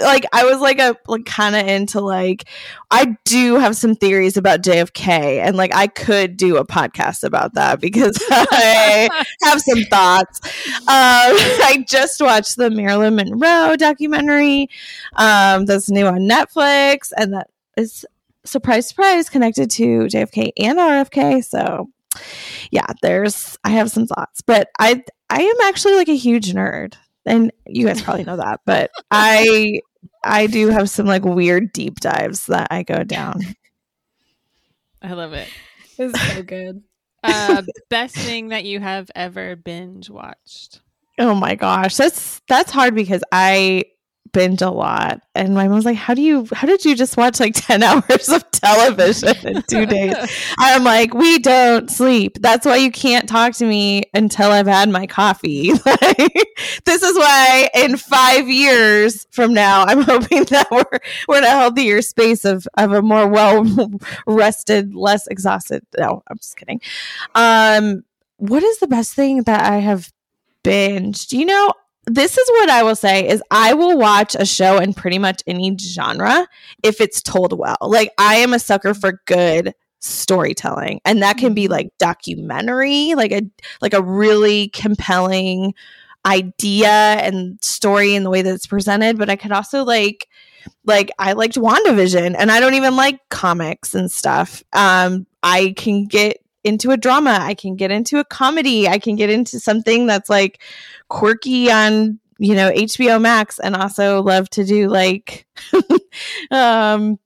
Like 0.00 0.26
I 0.32 0.44
was 0.44 0.60
like 0.60 0.80
a 0.80 0.96
like 1.06 1.24
kind 1.26 1.54
of 1.54 1.66
into 1.66 2.00
like 2.00 2.48
I 2.90 3.16
do 3.24 3.54
have 3.56 3.76
some 3.76 3.94
theories 3.94 4.36
about 4.36 4.62
JFK 4.62 5.08
and 5.08 5.56
like 5.56 5.72
I 5.74 5.86
could 5.86 6.36
do 6.36 6.56
a 6.56 6.66
podcast 6.66 7.22
about 7.22 7.54
that 7.54 7.80
because 7.80 8.18
I 8.30 9.08
have 9.42 9.60
some 9.60 9.84
thoughts. 9.84 10.40
Um, 10.42 10.82
I 10.88 11.84
just 11.88 12.20
watched 12.20 12.56
the 12.56 12.68
Marilyn 12.70 13.14
Monroe 13.14 13.76
documentary 13.76 14.68
um, 15.14 15.66
that's 15.66 15.88
new 15.88 16.06
on 16.06 16.22
Netflix 16.28 17.12
and 17.16 17.32
that 17.34 17.48
is 17.76 18.04
surprise 18.44 18.88
surprise 18.88 19.28
connected 19.28 19.70
to 19.70 19.84
JFK 20.06 20.50
and 20.58 20.78
RFK. 20.78 21.44
So 21.44 21.90
yeah, 22.70 22.86
there's 23.02 23.56
I 23.64 23.70
have 23.70 23.90
some 23.90 24.06
thoughts, 24.06 24.42
but 24.42 24.68
I 24.78 25.02
I 25.28 25.42
am 25.42 25.56
actually 25.64 25.94
like 25.94 26.08
a 26.08 26.16
huge 26.16 26.52
nerd, 26.52 26.94
and 27.26 27.52
you 27.66 27.86
guys 27.86 28.02
probably 28.02 28.24
know 28.24 28.36
that, 28.36 28.60
but 28.64 28.90
I 29.10 29.80
I 30.24 30.46
do 30.46 30.68
have 30.68 30.90
some 30.90 31.06
like 31.06 31.24
weird 31.24 31.72
deep 31.72 32.00
dives 32.00 32.46
that 32.46 32.68
I 32.70 32.82
go 32.82 33.04
down. 33.04 33.40
I 35.02 35.12
love 35.12 35.32
it. 35.32 35.48
It's 35.98 36.18
so 36.34 36.42
good. 36.42 36.82
Uh, 37.22 37.60
best 37.90 38.16
thing 38.16 38.48
that 38.48 38.64
you 38.64 38.80
have 38.80 39.10
ever 39.14 39.54
binge 39.54 40.08
watched. 40.08 40.80
Oh 41.18 41.34
my 41.34 41.54
gosh, 41.54 41.94
that's 41.96 42.40
that's 42.48 42.70
hard 42.70 42.94
because 42.94 43.22
I 43.30 43.84
binge 44.32 44.62
a 44.62 44.70
lot. 44.70 45.20
And 45.34 45.54
my 45.54 45.68
mom's 45.68 45.84
like, 45.84 45.96
How 45.96 46.14
do 46.14 46.22
you 46.22 46.46
how 46.52 46.66
did 46.66 46.84
you 46.84 46.94
just 46.94 47.16
watch 47.16 47.40
like 47.40 47.54
10 47.56 47.82
hours 47.82 48.28
of 48.28 48.50
television 48.50 49.36
in 49.46 49.62
two 49.62 49.86
days? 49.86 50.14
I'm 50.58 50.84
like, 50.84 51.14
We 51.14 51.38
don't 51.38 51.90
sleep. 51.90 52.38
That's 52.40 52.66
why 52.66 52.76
you 52.76 52.90
can't 52.90 53.28
talk 53.28 53.54
to 53.54 53.66
me 53.66 54.04
until 54.14 54.50
I've 54.50 54.66
had 54.66 54.88
my 54.90 55.06
coffee. 55.06 55.72
this 56.84 57.02
is 57.02 57.16
why 57.16 57.68
in 57.74 57.96
five 57.96 58.48
years 58.48 59.26
from 59.30 59.52
now, 59.54 59.84
I'm 59.84 60.02
hoping 60.02 60.44
that 60.44 60.70
we're 60.70 60.98
we're 61.28 61.38
in 61.38 61.44
a 61.44 61.50
healthier 61.50 62.02
space 62.02 62.44
of 62.44 62.66
of 62.76 62.92
a 62.92 63.02
more 63.02 63.28
well 63.28 63.64
rested, 64.26 64.94
less 64.94 65.26
exhausted. 65.26 65.84
No, 65.98 66.22
I'm 66.28 66.38
just 66.38 66.56
kidding. 66.56 66.80
Um, 67.34 68.04
what 68.36 68.62
is 68.62 68.78
the 68.78 68.86
best 68.86 69.14
thing 69.14 69.42
that 69.42 69.70
I 69.70 69.78
have 69.78 70.10
binged? 70.64 71.32
You 71.32 71.44
know, 71.44 71.74
this 72.06 72.38
is 72.38 72.48
what 72.48 72.70
I 72.70 72.82
will 72.82 72.96
say 72.96 73.28
is 73.28 73.42
I 73.50 73.74
will 73.74 73.98
watch 73.98 74.34
a 74.34 74.46
show 74.46 74.78
in 74.78 74.94
pretty 74.94 75.18
much 75.18 75.42
any 75.46 75.76
genre 75.78 76.46
if 76.82 77.00
it's 77.00 77.22
told 77.22 77.58
well. 77.58 77.76
Like 77.80 78.12
I 78.18 78.36
am 78.36 78.54
a 78.54 78.58
sucker 78.58 78.94
for 78.94 79.20
good 79.26 79.74
storytelling 80.00 81.00
and 81.04 81.22
that 81.22 81.36
can 81.36 81.54
be 81.54 81.68
like 81.68 81.90
documentary, 81.98 83.14
like 83.14 83.32
a 83.32 83.42
like 83.82 83.94
a 83.94 84.02
really 84.02 84.68
compelling 84.68 85.74
idea 86.26 86.88
and 86.88 87.62
story 87.62 88.14
in 88.14 88.24
the 88.24 88.30
way 88.30 88.42
that 88.42 88.54
it's 88.54 88.66
presented, 88.66 89.18
but 89.18 89.30
I 89.30 89.36
could 89.36 89.52
also 89.52 89.84
like 89.84 90.26
like 90.84 91.10
I 91.18 91.32
liked 91.32 91.56
WandaVision 91.56 92.34
and 92.38 92.50
I 92.50 92.60
don't 92.60 92.74
even 92.74 92.96
like 92.96 93.20
comics 93.28 93.94
and 93.94 94.10
stuff. 94.10 94.62
Um 94.72 95.26
I 95.42 95.74
can 95.76 96.06
get 96.06 96.38
into 96.64 96.90
a 96.90 96.96
drama. 96.96 97.38
I 97.40 97.54
can 97.54 97.76
get 97.76 97.90
into 97.90 98.18
a 98.18 98.24
comedy. 98.24 98.88
I 98.88 98.98
can 98.98 99.16
get 99.16 99.30
into 99.30 99.60
something 99.60 100.06
that's 100.06 100.30
like 100.30 100.62
quirky 101.08 101.70
on, 101.70 102.18
you 102.38 102.54
know, 102.54 102.70
HBO 102.70 103.20
Max 103.20 103.58
and 103.58 103.74
also 103.76 104.22
love 104.22 104.48
to 104.50 104.64
do 104.64 104.88
like 104.88 105.46
um 106.50 107.18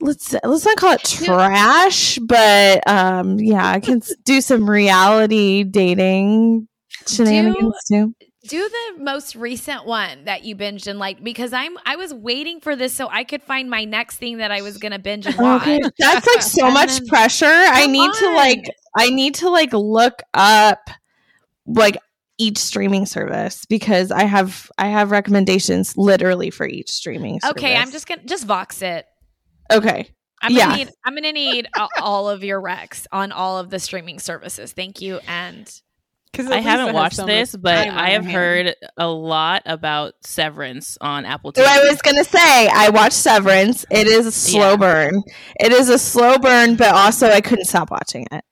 let's 0.00 0.34
let's 0.44 0.64
not 0.64 0.76
call 0.76 0.92
it 0.94 1.04
trash, 1.04 2.18
but 2.18 2.86
um 2.88 3.38
yeah, 3.38 3.68
I 3.68 3.80
can 3.80 4.02
do 4.24 4.40
some 4.40 4.68
reality 4.68 5.64
dating 5.64 6.68
shenanigans 7.06 7.74
do, 7.88 8.14
too 8.20 8.29
do 8.48 8.68
the 8.68 9.02
most 9.02 9.36
recent 9.36 9.84
one 9.84 10.24
that 10.24 10.44
you 10.44 10.56
binged 10.56 10.86
and 10.86 10.98
liked 10.98 11.22
because 11.22 11.52
I'm 11.52 11.76
I 11.84 11.96
was 11.96 12.14
waiting 12.14 12.60
for 12.60 12.74
this 12.74 12.94
so 12.94 13.08
I 13.08 13.24
could 13.24 13.42
find 13.42 13.68
my 13.68 13.84
next 13.84 14.16
thing 14.16 14.38
that 14.38 14.50
I 14.50 14.62
was 14.62 14.78
gonna 14.78 14.98
binge 14.98 15.26
and 15.26 15.36
oh, 15.38 15.42
watch. 15.42 15.62
Okay. 15.62 15.80
That's 15.98 16.26
like 16.26 16.42
so 16.42 16.70
much 16.70 16.98
then, 16.98 17.06
pressure. 17.06 17.46
I 17.46 17.86
need 17.86 18.08
on. 18.08 18.16
to 18.16 18.32
like 18.32 18.64
I 18.96 19.10
need 19.10 19.34
to 19.36 19.50
like 19.50 19.72
look 19.72 20.22
up 20.32 20.88
like 21.66 21.98
each 22.38 22.56
streaming 22.56 23.04
service 23.04 23.66
because 23.66 24.10
I 24.10 24.24
have 24.24 24.70
I 24.78 24.86
have 24.86 25.10
recommendations 25.10 25.96
literally 25.96 26.50
for 26.50 26.66
each 26.66 26.90
streaming 26.90 27.40
service. 27.40 27.62
Okay, 27.62 27.76
I'm 27.76 27.90
just 27.90 28.06
gonna 28.06 28.24
just 28.24 28.46
vox 28.46 28.80
it. 28.80 29.06
Okay. 29.70 30.10
I'm 30.42 30.54
gonna 30.54 30.72
yeah. 30.72 30.76
need 30.76 30.90
I'm 31.04 31.14
gonna 31.14 31.32
need 31.32 31.68
all 32.00 32.30
of 32.30 32.42
your 32.42 32.62
recs 32.62 33.06
on 33.12 33.32
all 33.32 33.58
of 33.58 33.68
the 33.68 33.78
streaming 33.78 34.18
services. 34.18 34.72
Thank 34.72 35.02
you 35.02 35.20
and 35.28 35.70
because 36.32 36.50
I 36.50 36.58
haven't 36.58 36.94
watched 36.94 37.24
this, 37.26 37.54
but 37.56 37.88
I 37.88 38.10
have 38.10 38.24
heard 38.24 38.74
a 38.96 39.08
lot 39.08 39.62
about 39.66 40.14
Severance 40.22 40.96
on 41.00 41.24
Apple 41.24 41.52
TV. 41.52 41.64
I 41.64 41.88
was 41.88 42.00
gonna 42.02 42.24
say 42.24 42.68
I 42.68 42.90
watched 42.90 43.14
Severance. 43.14 43.84
It 43.90 44.06
is 44.06 44.26
a 44.26 44.32
slow 44.32 44.70
yeah. 44.70 44.76
burn. 44.76 45.22
It 45.58 45.72
is 45.72 45.88
a 45.88 45.98
slow 45.98 46.38
burn, 46.38 46.76
but 46.76 46.94
also 46.94 47.28
I 47.28 47.40
couldn't 47.40 47.64
stop 47.66 47.90
watching 47.90 48.26
it. 48.30 48.44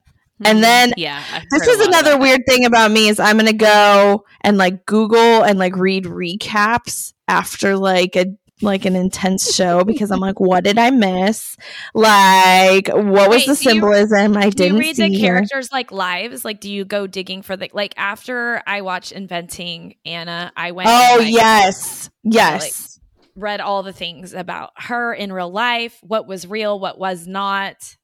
And 0.45 0.59
hmm. 0.59 0.62
then 0.62 0.93
yeah, 0.97 1.23
this 1.51 1.67
is 1.67 1.87
another 1.87 2.19
weird 2.19 2.43
thing 2.49 2.64
about 2.64 2.91
me 2.91 3.09
is 3.09 3.19
I'm 3.21 3.37
gonna 3.37 3.53
go 3.53 4.25
and 4.43 4.57
like 4.57 4.87
Google 4.87 5.43
and 5.43 5.59
like 5.59 5.77
read 5.77 6.05
recaps 6.05 7.12
after 7.27 7.77
like 7.77 8.17
a 8.17 8.27
like 8.62 8.85
an 8.85 8.97
intense 8.97 9.55
show 9.55 9.85
because 9.85 10.11
I'm 10.11 10.21
like, 10.21 10.40
what 10.40 10.64
did 10.64 10.79
I 10.79 10.90
miss? 10.90 11.57
Like, 11.94 12.88
what 12.88 13.29
was 13.29 13.38
Wait, 13.38 13.47
the 13.47 13.55
symbolism 13.55 14.35
you, 14.35 14.38
I 14.38 14.51
didn't 14.51 14.75
you 14.75 14.81
read 14.81 14.97
the 14.97 15.18
characters 15.18 15.71
like 15.73 15.92
lives? 15.92 16.44
Like, 16.44 16.61
do 16.61 16.71
you 16.71 16.85
go 16.85 17.07
digging 17.07 17.42
for 17.42 17.57
the 17.57 17.71
like 17.73 17.94
after 17.97 18.62
I 18.66 18.83
watched 18.83 19.12
Inventing 19.12 19.97
Anna? 20.05 20.53
I 20.57 20.73
went. 20.73 20.88
Oh 20.88 21.16
and, 21.18 21.25
like, 21.25 21.33
yes, 21.33 22.11
yes. 22.23 22.62
Like, 22.62 23.42
read 23.42 23.61
all 23.61 23.83
the 23.83 23.92
things 23.92 24.35
about 24.35 24.73
her 24.77 25.14
in 25.14 25.33
real 25.33 25.51
life, 25.51 25.99
what 26.03 26.27
was 26.27 26.47
real, 26.47 26.79
what 26.79 26.99
was 26.99 27.27
not. 27.27 27.97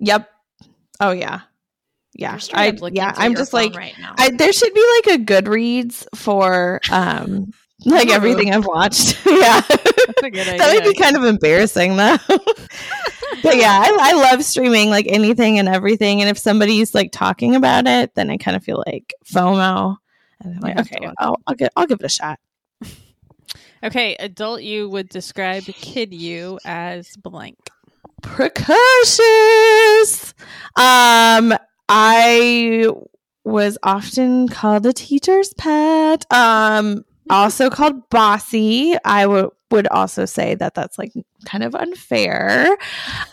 Yep. 0.00 0.28
Oh 1.00 1.10
yeah. 1.12 1.40
Yeah, 2.14 2.38
I 2.52 2.76
yeah, 2.90 3.12
I'm 3.16 3.36
just 3.36 3.52
like 3.52 3.76
right 3.76 3.94
now. 3.96 4.14
I, 4.18 4.30
there 4.30 4.52
should 4.52 4.74
be 4.74 4.84
like 4.96 5.20
a 5.20 5.24
Goodreads 5.24 6.04
for 6.16 6.80
um 6.90 7.52
like 7.84 8.10
everything 8.10 8.52
I've 8.52 8.66
watched. 8.66 9.18
yeah. 9.26 9.60
that 9.68 10.70
would 10.74 10.84
be 10.84 11.00
kind 11.00 11.16
of 11.16 11.24
embarrassing 11.24 11.96
though. 11.96 12.16
but 12.28 13.56
yeah, 13.56 13.82
I, 13.84 13.96
I, 14.00 14.12
love 14.14 14.42
streaming 14.44 14.90
like 14.90 15.06
anything 15.08 15.58
and 15.58 15.68
everything. 15.68 16.20
And 16.20 16.28
if 16.28 16.38
somebody's 16.38 16.94
like 16.94 17.12
talking 17.12 17.54
about 17.54 17.86
it, 17.86 18.14
then 18.14 18.30
I 18.30 18.36
kind 18.36 18.56
of 18.56 18.64
feel 18.64 18.82
like 18.86 19.14
FOMO. 19.24 19.96
And 20.40 20.54
I'm 20.54 20.60
like, 20.60 20.78
okay, 20.80 21.08
I'll, 21.18 21.40
I'll 21.46 21.54
get, 21.54 21.72
I'll 21.76 21.86
give 21.86 22.00
it 22.00 22.06
a 22.06 22.08
shot. 22.08 22.38
Okay, 23.82 24.16
adult 24.16 24.62
you 24.62 24.88
would 24.88 25.08
describe 25.08 25.62
kid 25.64 26.12
you 26.12 26.58
as 26.64 27.16
blank. 27.16 27.58
Precocious. 28.22 28.74
Um, 30.74 31.54
I 31.88 32.88
was 33.44 33.78
often 33.82 34.48
called 34.48 34.84
a 34.84 34.92
teacher's 34.92 35.54
pet. 35.54 36.24
Um, 36.32 37.04
also 37.30 37.70
called 37.70 38.08
bossy. 38.10 38.94
I 39.04 39.26
would 39.26 39.50
would 39.70 39.86
also 39.88 40.24
say 40.24 40.54
that 40.54 40.74
that's 40.74 40.98
like 40.98 41.12
kind 41.44 41.62
of 41.62 41.74
unfair 41.74 42.76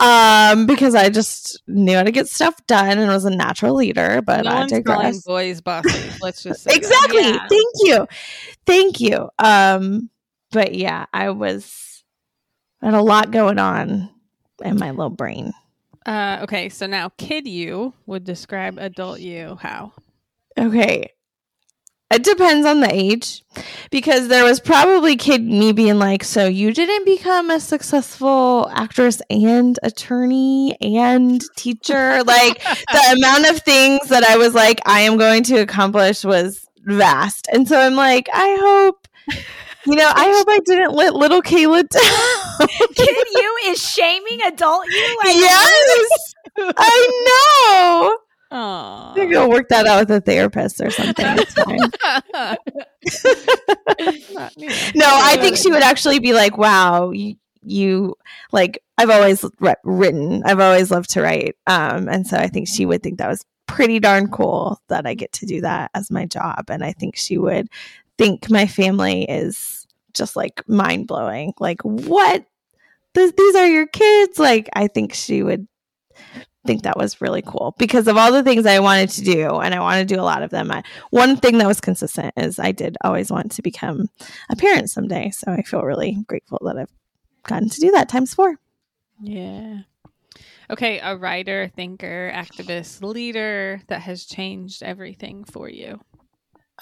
um, 0.02 0.66
because 0.66 0.94
I 0.94 1.10
just 1.10 1.62
knew 1.68 1.96
how 1.96 2.04
to 2.04 2.12
get 2.12 2.28
stuff 2.28 2.56
done 2.68 2.98
and 3.00 3.08
was 3.08 3.26
a 3.26 3.30
natural 3.30 3.76
leader. 3.76 4.22
But 4.22 4.44
no 4.44 4.52
I 4.52 4.68
digress. 4.68 5.24
boys 5.24 5.62
bossy. 5.62 6.12
Let's 6.22 6.44
just 6.44 6.64
say 6.64 6.76
exactly. 6.76 7.22
Yeah. 7.22 7.48
Thank 7.48 7.74
you, 7.84 8.08
thank 8.66 9.00
you. 9.00 9.30
Um, 9.40 10.10
but 10.52 10.76
yeah, 10.76 11.06
I 11.14 11.30
was 11.30 12.04
had 12.82 12.94
a 12.94 13.02
lot 13.02 13.32
going 13.32 13.60
on 13.60 14.10
in 14.64 14.78
my 14.78 14.92
little 14.92 15.10
brain. 15.10 15.54
Uh, 16.06 16.40
okay, 16.44 16.70
so 16.70 16.86
now 16.86 17.10
kid 17.18 17.48
you 17.48 17.94
would 18.06 18.24
describe 18.24 18.78
adult 18.78 19.20
you 19.20 19.58
how? 19.60 19.92
Okay, 20.58 21.10
it 22.12 22.24
depends 22.24 22.66
on 22.68 22.80
the 22.82 22.94
age 22.94 23.44
because 23.90 24.28
there 24.28 24.44
was 24.44 24.60
probably 24.60 25.16
kid 25.16 25.44
me 25.44 25.72
being 25.72 25.98
like, 25.98 26.24
So 26.24 26.46
you 26.46 26.72
didn't 26.72 27.06
become 27.06 27.50
a 27.50 27.60
successful 27.60 28.70
actress 28.74 29.22
and 29.30 29.78
attorney 29.84 30.78
and 30.82 31.42
teacher? 31.58 32.24
like 32.24 32.62
the 32.64 33.16
amount 33.18 33.50
of 33.50 33.62
things 33.64 34.08
that 34.10 34.24
I 34.24 34.38
was 34.38 34.54
like, 34.54 34.80
I 34.86 35.02
am 35.02 35.18
going 35.18 35.44
to 35.46 35.58
accomplish 35.58 36.24
was 36.24 36.68
vast. 36.86 37.48
And 37.52 37.68
so 37.68 37.80
I'm 37.80 37.96
like, 37.96 38.30
I 38.34 38.58
hope. 38.60 39.08
You 39.88 39.96
know, 39.96 40.12
I 40.16 40.26
hope 40.32 40.48
I 40.50 40.60
didn't 40.66 40.94
let 40.94 41.14
little 41.14 41.44
Kayla 41.44 41.88
down. 41.88 42.68
Kid 42.96 43.28
you 43.36 43.58
is 43.66 43.80
shaming 43.88 44.42
adult 44.48 44.86
you. 44.90 45.18
Like 45.24 45.36
yes, 45.36 46.34
I 46.58 48.08
know. 48.10 48.18
Oh, 48.52 49.14
I 49.18 49.26
go 49.26 49.50
work 49.50 49.70
that 49.70 49.88
out 49.88 50.08
with 50.08 50.12
a 50.12 50.22
therapist 50.22 50.80
or 50.80 50.92
something. 50.92 51.26
No, 54.96 55.06
I 55.08 55.38
think 55.40 55.58
she 55.58 55.72
would 55.72 55.84
actually 55.84 56.20
be 56.20 56.34
like, 56.34 56.58
"Wow, 56.58 57.12
you, 57.12 57.36
you 57.62 58.16
like." 58.52 58.82
I've 58.98 59.10
always 59.10 59.44
re- 59.60 59.76
written. 59.84 60.42
I've 60.46 60.62
always 60.62 60.90
loved 60.90 61.10
to 61.12 61.22
write, 61.22 61.56
um, 61.68 62.08
and 62.08 62.26
so 62.26 62.38
I 62.38 62.48
think 62.48 62.68
she 62.68 62.86
would 62.86 63.04
think 63.04 63.18
that 63.18 63.28
was 63.28 63.44
pretty 63.68 64.00
darn 64.00 64.30
cool 64.30 64.80
that 64.88 65.06
I 65.06 65.16
get 65.16 65.34
to 65.34 65.46
do 65.46 65.62
that 65.62 65.92
as 65.94 66.10
my 66.10 66.26
job, 66.26 66.70
and 66.70 66.84
I 66.84 66.94
think 66.94 67.18
she 67.18 67.38
would 67.38 67.68
think 68.18 68.50
my 68.50 68.68
family 68.68 69.24
is 69.24 69.86
just 70.14 70.36
like 70.36 70.68
mind 70.68 71.08
blowing. 71.08 71.54
Like, 71.60 71.82
what? 71.82 72.46
This, 73.14 73.32
these 73.38 73.56
are 73.56 73.68
your 73.68 73.88
kids? 73.88 74.40
Like, 74.40 74.70
I 74.74 74.88
think 74.88 75.14
she 75.14 75.44
would 75.44 75.68
think 76.66 76.84
that 76.84 76.98
was 76.98 77.22
really 77.22 77.42
cool 77.42 77.76
because 77.78 78.08
of 78.08 78.18
all 78.18 78.32
the 78.32 78.44
things 78.44 78.66
I 78.66 78.80
wanted 78.80 79.10
to 79.12 79.24
do, 79.24 79.60
and 79.60 79.74
I 79.74 79.80
want 79.80 80.00
to 80.08 80.16
do 80.16 80.20
a 80.20 80.24
lot 80.24 80.44
of 80.44 80.50
them. 80.50 80.72
I, 80.72 80.84
one 81.12 81.38
thing 81.38 81.58
that 81.60 81.68
was 81.68 81.82
consistent 81.82 82.34
is 82.38 82.60
I 82.60 82.72
did 82.72 82.98
always 83.04 83.32
want 83.32 83.52
to 83.54 83.62
become 83.62 84.10
a 84.50 84.56
parent 84.56 84.90
someday. 84.90 85.32
So 85.32 85.52
I 85.52 85.62
feel 85.62 85.82
really 85.84 86.18
grateful 86.28 86.60
that 86.64 86.78
I've 86.78 86.92
gotten 87.44 87.70
to 87.70 87.80
do 87.80 87.92
that 87.92 88.10
times 88.10 88.34
four. 88.34 88.56
Yeah. 89.22 89.80
Okay, 90.70 91.00
a 91.00 91.16
writer, 91.16 91.72
thinker, 91.76 92.32
activist, 92.34 93.04
leader 93.04 93.82
that 93.88 94.02
has 94.02 94.26
changed 94.26 94.82
everything 94.82 95.44
for 95.44 95.70
you. 95.70 96.00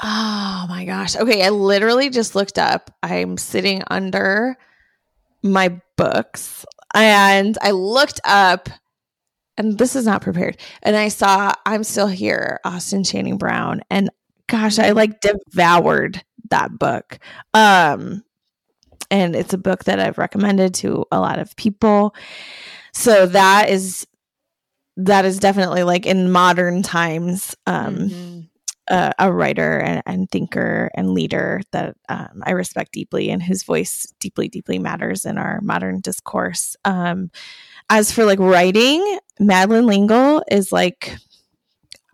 Oh 0.01 0.65
my 0.69 0.85
gosh. 0.85 1.15
Okay, 1.15 1.45
I 1.45 1.49
literally 1.49 2.09
just 2.09 2.33
looked 2.33 2.57
up. 2.57 2.89
I'm 3.03 3.37
sitting 3.37 3.83
under 3.87 4.57
my 5.43 5.79
books 5.97 6.65
and 6.95 7.57
I 7.61 7.71
looked 7.71 8.21
up 8.23 8.69
and 9.57 9.77
this 9.77 9.95
is 9.95 10.05
not 10.05 10.21
prepared. 10.21 10.57
And 10.81 10.95
I 10.95 11.09
saw 11.09 11.53
I'm 11.65 11.83
still 11.83 12.07
here, 12.07 12.59
Austin 12.63 13.03
Channing 13.03 13.37
Brown. 13.37 13.81
And 13.89 14.09
gosh, 14.47 14.79
I 14.79 14.91
like 14.91 15.21
devoured 15.21 16.23
that 16.49 16.77
book. 16.77 17.19
Um 17.53 18.23
and 19.11 19.35
it's 19.35 19.53
a 19.53 19.59
book 19.59 19.83
that 19.83 19.99
I've 19.99 20.17
recommended 20.17 20.73
to 20.75 21.05
a 21.11 21.19
lot 21.19 21.37
of 21.37 21.55
people. 21.55 22.15
So 22.93 23.27
that 23.27 23.69
is 23.69 24.07
that 24.97 25.25
is 25.25 25.39
definitely 25.39 25.83
like 25.83 26.05
in 26.05 26.31
modern 26.31 26.83
times 26.83 27.55
um 27.65 27.95
mm-hmm. 27.95 28.39
uh, 28.89 29.11
a 29.17 29.31
writer 29.31 29.79
and, 29.79 30.03
and, 30.05 30.29
thinker 30.29 30.91
and 30.93 31.15
leader 31.15 31.61
that 31.71 31.95
um, 32.09 32.43
I 32.45 32.51
respect 32.51 32.91
deeply 32.91 33.31
and 33.31 33.41
whose 33.41 33.63
voice 33.63 34.13
deeply 34.19 34.49
deeply 34.49 34.77
matters 34.77 35.25
in 35.25 35.37
our 35.37 35.61
modern 35.61 35.99
discourse. 35.99 36.75
Um 36.85 37.31
as 37.89 38.11
for 38.11 38.25
like 38.25 38.39
writing, 38.39 39.19
Madeleine 39.39 39.85
L'Engle 39.85 40.43
is 40.49 40.71
like 40.71 41.17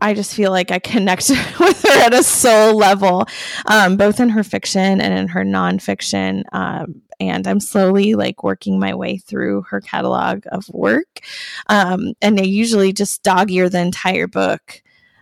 I 0.02 0.14
just 0.14 0.34
feel 0.34 0.52
like 0.52 0.72
I 0.72 0.80
connect 0.80 1.30
with 1.60 1.82
her 1.84 2.06
at 2.06 2.14
a 2.14 2.24
soul 2.24 2.76
level, 2.76 3.28
um, 3.66 3.98
both 3.98 4.20
in 4.20 4.30
her 4.30 4.44
fiction 4.44 5.02
and 5.02 5.18
in 5.18 5.28
her 5.30 5.44
nonfiction. 5.44 6.44
Um, 6.52 7.02
and 7.20 7.46
I'm 7.46 7.60
slowly 7.60 8.16
like 8.16 8.44
working 8.44 8.80
my 8.80 8.96
way 8.96 9.18
through 9.18 9.64
her 9.64 9.82
catalog 9.82 10.46
of 10.52 10.70
work. 10.70 11.20
Um, 11.68 12.14
and 12.22 12.38
they 12.38 12.46
usually 12.46 12.94
just 12.94 13.24
dog 13.24 13.52
ear 13.52 13.70
the 13.70 13.82
entire 13.82 14.28
book. 14.28 14.82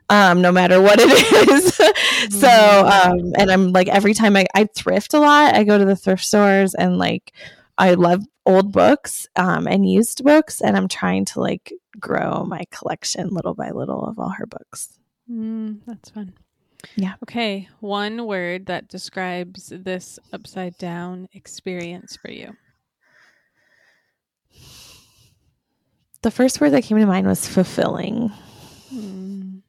Um, 0.09 0.41
no 0.41 0.53
matter 0.53 0.81
what 0.81 0.99
it 1.01 1.09
is. 1.49 1.75
so, 2.39 2.47
mm-hmm. 2.47 3.11
um, 3.11 3.33
and 3.37 3.51
I'm 3.51 3.73
like, 3.73 3.89
every 3.89 4.13
time 4.13 4.37
I, 4.37 4.45
I 4.55 4.63
thrift 4.73 5.13
a 5.13 5.19
lot, 5.19 5.53
I 5.53 5.65
go 5.65 5.77
to 5.77 5.83
the 5.83 5.97
thrift 5.97 6.23
stores 6.23 6.73
and 6.73 6.97
like, 6.97 7.33
I 7.77 7.95
love 7.95 8.23
old 8.47 8.71
books 8.71 9.27
um, 9.35 9.67
and 9.67 9.87
used 9.87 10.23
books, 10.23 10.61
and 10.61 10.75
I'm 10.75 10.87
trying 10.87 11.25
to 11.25 11.41
like 11.41 11.73
grow 11.99 12.45
my 12.45 12.63
collection 12.71 13.29
little 13.29 13.53
by 13.53 13.71
little 13.71 14.03
of 14.05 14.17
all 14.17 14.29
her 14.29 14.45
books. 14.45 14.97
Mm, 15.29 15.81
that's 15.85 16.09
fun. 16.09 16.33
Yeah. 16.95 17.15
Okay. 17.23 17.67
One 17.81 18.25
word 18.25 18.67
that 18.67 18.87
describes 18.87 19.73
this 19.75 20.17
upside 20.31 20.77
down 20.77 21.27
experience 21.33 22.15
for 22.15 22.31
you. 22.31 22.55
The 26.21 26.31
first 26.31 26.61
word 26.61 26.71
that 26.71 26.83
came 26.83 26.97
to 26.97 27.05
mind 27.05 27.27
was 27.27 27.47
fulfilling. 27.47 28.31
Mm, 28.93 29.61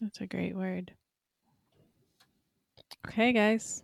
that's 0.00 0.20
a 0.20 0.26
great 0.26 0.56
word. 0.56 0.92
Okay, 3.06 3.32
guys. 3.32 3.82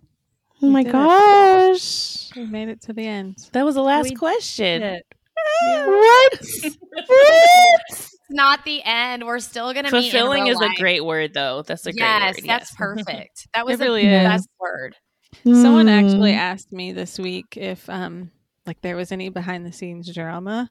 Oh 0.62 0.68
my 0.68 0.82
gosh. 0.82 2.30
It. 2.30 2.36
We 2.36 2.46
made 2.46 2.68
it 2.68 2.80
to 2.82 2.92
the 2.92 3.06
end. 3.06 3.48
That 3.52 3.64
was 3.64 3.74
the 3.74 3.82
last 3.82 4.10
we 4.10 4.16
question. 4.16 4.82
Yeah. 4.82 5.86
What? 5.86 6.40
what? 7.06 8.10
not 8.30 8.64
the 8.64 8.82
end. 8.84 9.24
We're 9.24 9.38
still 9.38 9.72
gonna 9.72 9.90
fulfilling 9.90 10.48
is 10.48 10.58
life. 10.58 10.72
a 10.76 10.80
great 10.80 11.04
word 11.04 11.34
though. 11.34 11.62
That's 11.62 11.86
a 11.86 11.94
yes, 11.94 11.96
great 11.96 12.06
word. 12.06 12.20
That's 12.20 12.38
yes, 12.38 12.46
that's 12.46 12.74
perfect. 12.74 13.48
That 13.54 13.66
was 13.66 13.80
really 13.80 14.04
the 14.04 14.14
is. 14.14 14.24
best 14.24 14.48
word. 14.60 14.96
Someone 15.44 15.88
actually 15.88 16.32
hmm. 16.32 16.38
asked 16.38 16.72
me 16.72 16.92
this 16.92 17.18
week 17.18 17.56
if 17.56 17.88
um 17.88 18.30
like 18.66 18.80
there 18.82 18.96
was 18.96 19.12
any 19.12 19.30
behind 19.30 19.64
the 19.64 19.72
scenes 19.72 20.12
drama. 20.12 20.70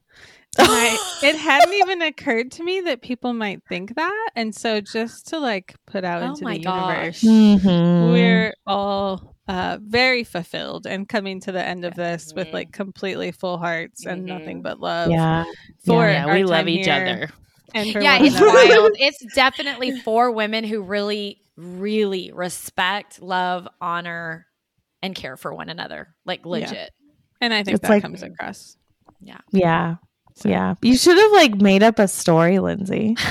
I, 0.56 1.18
it 1.22 1.36
hadn't 1.36 1.74
even 1.74 2.02
occurred 2.02 2.52
to 2.52 2.64
me 2.64 2.80
that 2.82 3.02
people 3.02 3.32
might 3.32 3.62
think 3.68 3.96
that. 3.96 4.30
And 4.36 4.54
so 4.54 4.80
just 4.80 5.28
to 5.28 5.38
like 5.38 5.74
put 5.86 6.04
out 6.04 6.22
oh 6.22 6.26
into 6.26 6.44
the 6.44 6.58
gosh. 6.60 7.22
universe, 7.22 7.64
mm-hmm. 7.64 8.12
we're 8.12 8.54
all 8.66 9.36
uh, 9.48 9.78
very 9.80 10.24
fulfilled 10.24 10.86
and 10.86 11.08
coming 11.08 11.40
to 11.40 11.52
the 11.52 11.64
end 11.64 11.84
of 11.84 11.94
this 11.94 12.32
with 12.34 12.52
like 12.52 12.70
completely 12.70 13.32
full 13.32 13.56
hearts 13.56 14.04
and 14.04 14.26
mm-hmm. 14.26 14.38
nothing 14.38 14.62
but 14.62 14.78
love. 14.78 15.10
Yeah, 15.10 15.44
for 15.84 16.06
yeah, 16.06 16.32
we 16.32 16.44
love 16.44 16.68
each 16.68 16.86
other. 16.86 17.30
And 17.74 17.88
yeah, 17.88 18.18
it's 18.20 18.40
wild. 18.40 18.92
It's 18.98 19.34
definitely 19.34 19.98
for 20.00 20.30
women 20.30 20.64
who 20.64 20.82
really, 20.82 21.40
really 21.56 22.30
respect, 22.32 23.20
love, 23.20 23.66
honor, 23.80 24.46
and 25.02 25.14
care 25.14 25.36
for 25.36 25.54
one 25.54 25.68
another. 25.68 26.14
Like 26.24 26.46
legit. 26.46 26.72
Yeah. 26.72 26.88
And 27.40 27.54
I 27.54 27.62
think 27.62 27.76
it's 27.76 27.82
that 27.82 27.90
like, 27.90 28.02
comes 28.02 28.22
across. 28.22 28.76
Yeah. 29.20 29.38
Yeah. 29.50 29.96
So. 30.34 30.48
Yeah. 30.48 30.74
You 30.82 30.96
should 30.96 31.18
have 31.18 31.32
like 31.32 31.56
made 31.56 31.82
up 31.82 31.98
a 31.98 32.08
story, 32.08 32.58
Lindsay. 32.58 33.16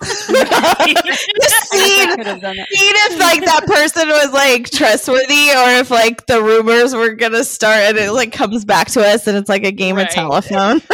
Just 0.00 0.28
seen, 1.70 2.08
seen 2.08 2.24
if 2.24 3.18
like 3.18 3.44
that 3.44 3.64
person 3.66 4.08
was 4.08 4.32
like 4.32 4.70
trustworthy 4.70 5.50
or 5.50 5.80
if 5.80 5.90
like 5.90 6.26
the 6.26 6.42
rumors 6.42 6.94
were 6.94 7.14
gonna 7.14 7.44
start 7.44 7.80
and 7.80 7.98
it 7.98 8.12
like 8.12 8.32
comes 8.32 8.64
back 8.64 8.88
to 8.88 9.00
us 9.00 9.26
and 9.26 9.36
it's 9.36 9.48
like 9.48 9.64
a 9.64 9.72
game 9.72 9.96
right. 9.96 10.06
of 10.06 10.12
telephone. 10.12 10.80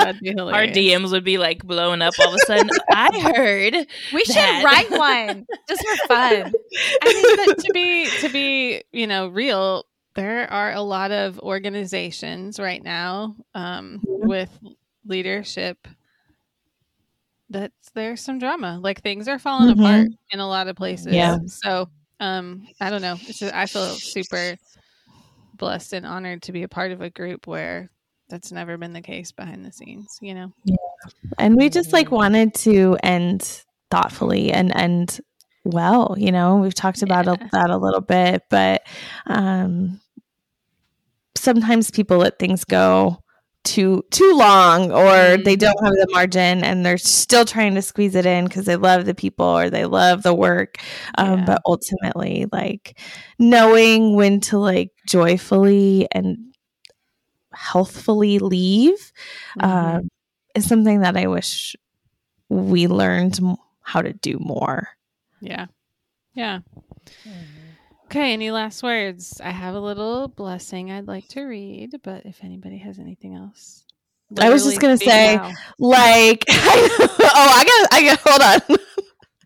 Our 0.00 0.66
DMs 0.66 1.12
would 1.12 1.24
be 1.24 1.38
like 1.38 1.62
blowing 1.64 2.02
up 2.02 2.14
all 2.18 2.28
of 2.28 2.34
a 2.34 2.38
sudden. 2.46 2.70
I 2.92 3.32
heard 3.34 3.74
we 4.12 4.24
that. 4.24 4.60
should 4.60 4.64
write 4.64 4.90
one 4.90 5.46
just 5.68 5.86
for 5.86 6.08
fun. 6.08 6.52
I 7.02 7.12
mean, 7.12 7.46
but 7.46 7.58
to 7.58 7.72
be 7.72 8.10
to 8.20 8.28
be 8.28 8.82
you 8.92 9.06
know 9.06 9.28
real, 9.28 9.84
there 10.14 10.50
are 10.50 10.72
a 10.72 10.82
lot 10.82 11.12
of 11.12 11.38
organizations 11.40 12.58
right 12.58 12.82
now 12.82 13.36
um, 13.54 14.00
mm-hmm. 14.04 14.28
with 14.28 14.50
leadership 15.06 15.86
that's 17.50 17.90
there's 17.94 18.22
some 18.22 18.38
drama. 18.38 18.78
Like 18.80 19.02
things 19.02 19.28
are 19.28 19.38
falling 19.38 19.74
mm-hmm. 19.74 19.80
apart 19.80 20.08
in 20.30 20.40
a 20.40 20.48
lot 20.48 20.68
of 20.68 20.76
places. 20.76 21.12
Yeah. 21.12 21.38
So 21.46 21.90
um 22.20 22.66
I 22.80 22.90
don't 22.90 23.02
know. 23.02 23.16
It's 23.22 23.40
just, 23.40 23.54
I 23.54 23.66
feel 23.66 23.86
super 23.96 24.56
blessed 25.54 25.92
and 25.92 26.06
honored 26.06 26.42
to 26.42 26.52
be 26.52 26.62
a 26.62 26.68
part 26.68 26.92
of 26.92 27.00
a 27.02 27.10
group 27.10 27.46
where 27.46 27.90
that's 28.28 28.52
never 28.52 28.78
been 28.78 28.92
the 28.92 29.02
case 29.02 29.32
behind 29.32 29.64
the 29.64 29.72
scenes, 29.72 30.18
you 30.22 30.34
know? 30.34 30.52
Yeah. 30.64 30.76
And 31.38 31.56
we 31.56 31.68
just 31.68 31.92
like 31.92 32.10
wanted 32.10 32.54
to 32.54 32.96
end 33.02 33.64
thoughtfully 33.90 34.52
and 34.52 34.74
end 34.74 35.20
well, 35.64 36.14
you 36.16 36.32
know, 36.32 36.56
we've 36.56 36.74
talked 36.74 37.02
about 37.02 37.26
yeah. 37.26 37.48
that 37.52 37.70
a 37.70 37.76
little 37.76 38.00
bit, 38.00 38.44
but 38.48 38.82
um 39.26 40.00
sometimes 41.36 41.90
people 41.90 42.18
let 42.18 42.38
things 42.38 42.64
go 42.64 43.22
too 43.64 44.02
too 44.10 44.32
long 44.34 44.90
or 44.90 45.04
mm-hmm. 45.04 45.42
they 45.42 45.54
don't 45.54 45.84
have 45.84 45.92
the 45.92 46.06
margin 46.12 46.64
and 46.64 46.84
they're 46.84 46.96
still 46.96 47.44
trying 47.44 47.74
to 47.74 47.82
squeeze 47.82 48.14
it 48.14 48.24
in 48.24 48.46
because 48.46 48.64
they 48.64 48.76
love 48.76 49.04
the 49.04 49.14
people 49.14 49.44
or 49.44 49.68
they 49.68 49.84
love 49.84 50.22
the 50.22 50.34
work 50.34 50.76
um, 51.18 51.40
yeah. 51.40 51.44
but 51.44 51.62
ultimately 51.66 52.46
like 52.52 52.98
knowing 53.38 54.16
when 54.16 54.40
to 54.40 54.58
like 54.58 54.92
joyfully 55.06 56.08
and 56.12 56.38
healthfully 57.52 58.38
leave 58.38 59.12
mm-hmm. 59.58 59.70
um, 59.70 60.08
is 60.54 60.66
something 60.66 61.00
that 61.00 61.16
i 61.16 61.26
wish 61.26 61.76
we 62.48 62.86
learned 62.86 63.38
how 63.82 64.00
to 64.00 64.14
do 64.14 64.38
more 64.40 64.88
yeah 65.42 65.66
yeah 66.34 66.60
mm-hmm. 67.26 67.59
Okay, 68.10 68.32
any 68.32 68.50
last 68.50 68.82
words? 68.82 69.40
I 69.40 69.50
have 69.50 69.76
a 69.76 69.80
little 69.80 70.26
blessing 70.26 70.90
I'd 70.90 71.06
like 71.06 71.28
to 71.28 71.42
read, 71.42 71.94
but 72.02 72.26
if 72.26 72.42
anybody 72.42 72.76
has 72.78 72.98
anything 72.98 73.36
else. 73.36 73.84
I 74.36 74.50
was 74.50 74.64
just 74.64 74.80
gonna 74.80 74.96
say, 74.96 75.36
now. 75.36 75.52
like, 75.78 76.44
oh, 76.50 77.28
I 77.30 77.64
got, 77.64 77.92
I 77.92 78.04
got, 78.04 78.18
hold 78.24 78.42
on. 78.42 78.78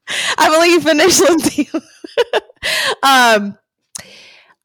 I 0.38 0.48
will 0.48 0.61
let 0.61 0.70
you 0.70 0.81
finish, 0.81 1.20
Lindsay. 1.20 1.68
um, 3.03 3.59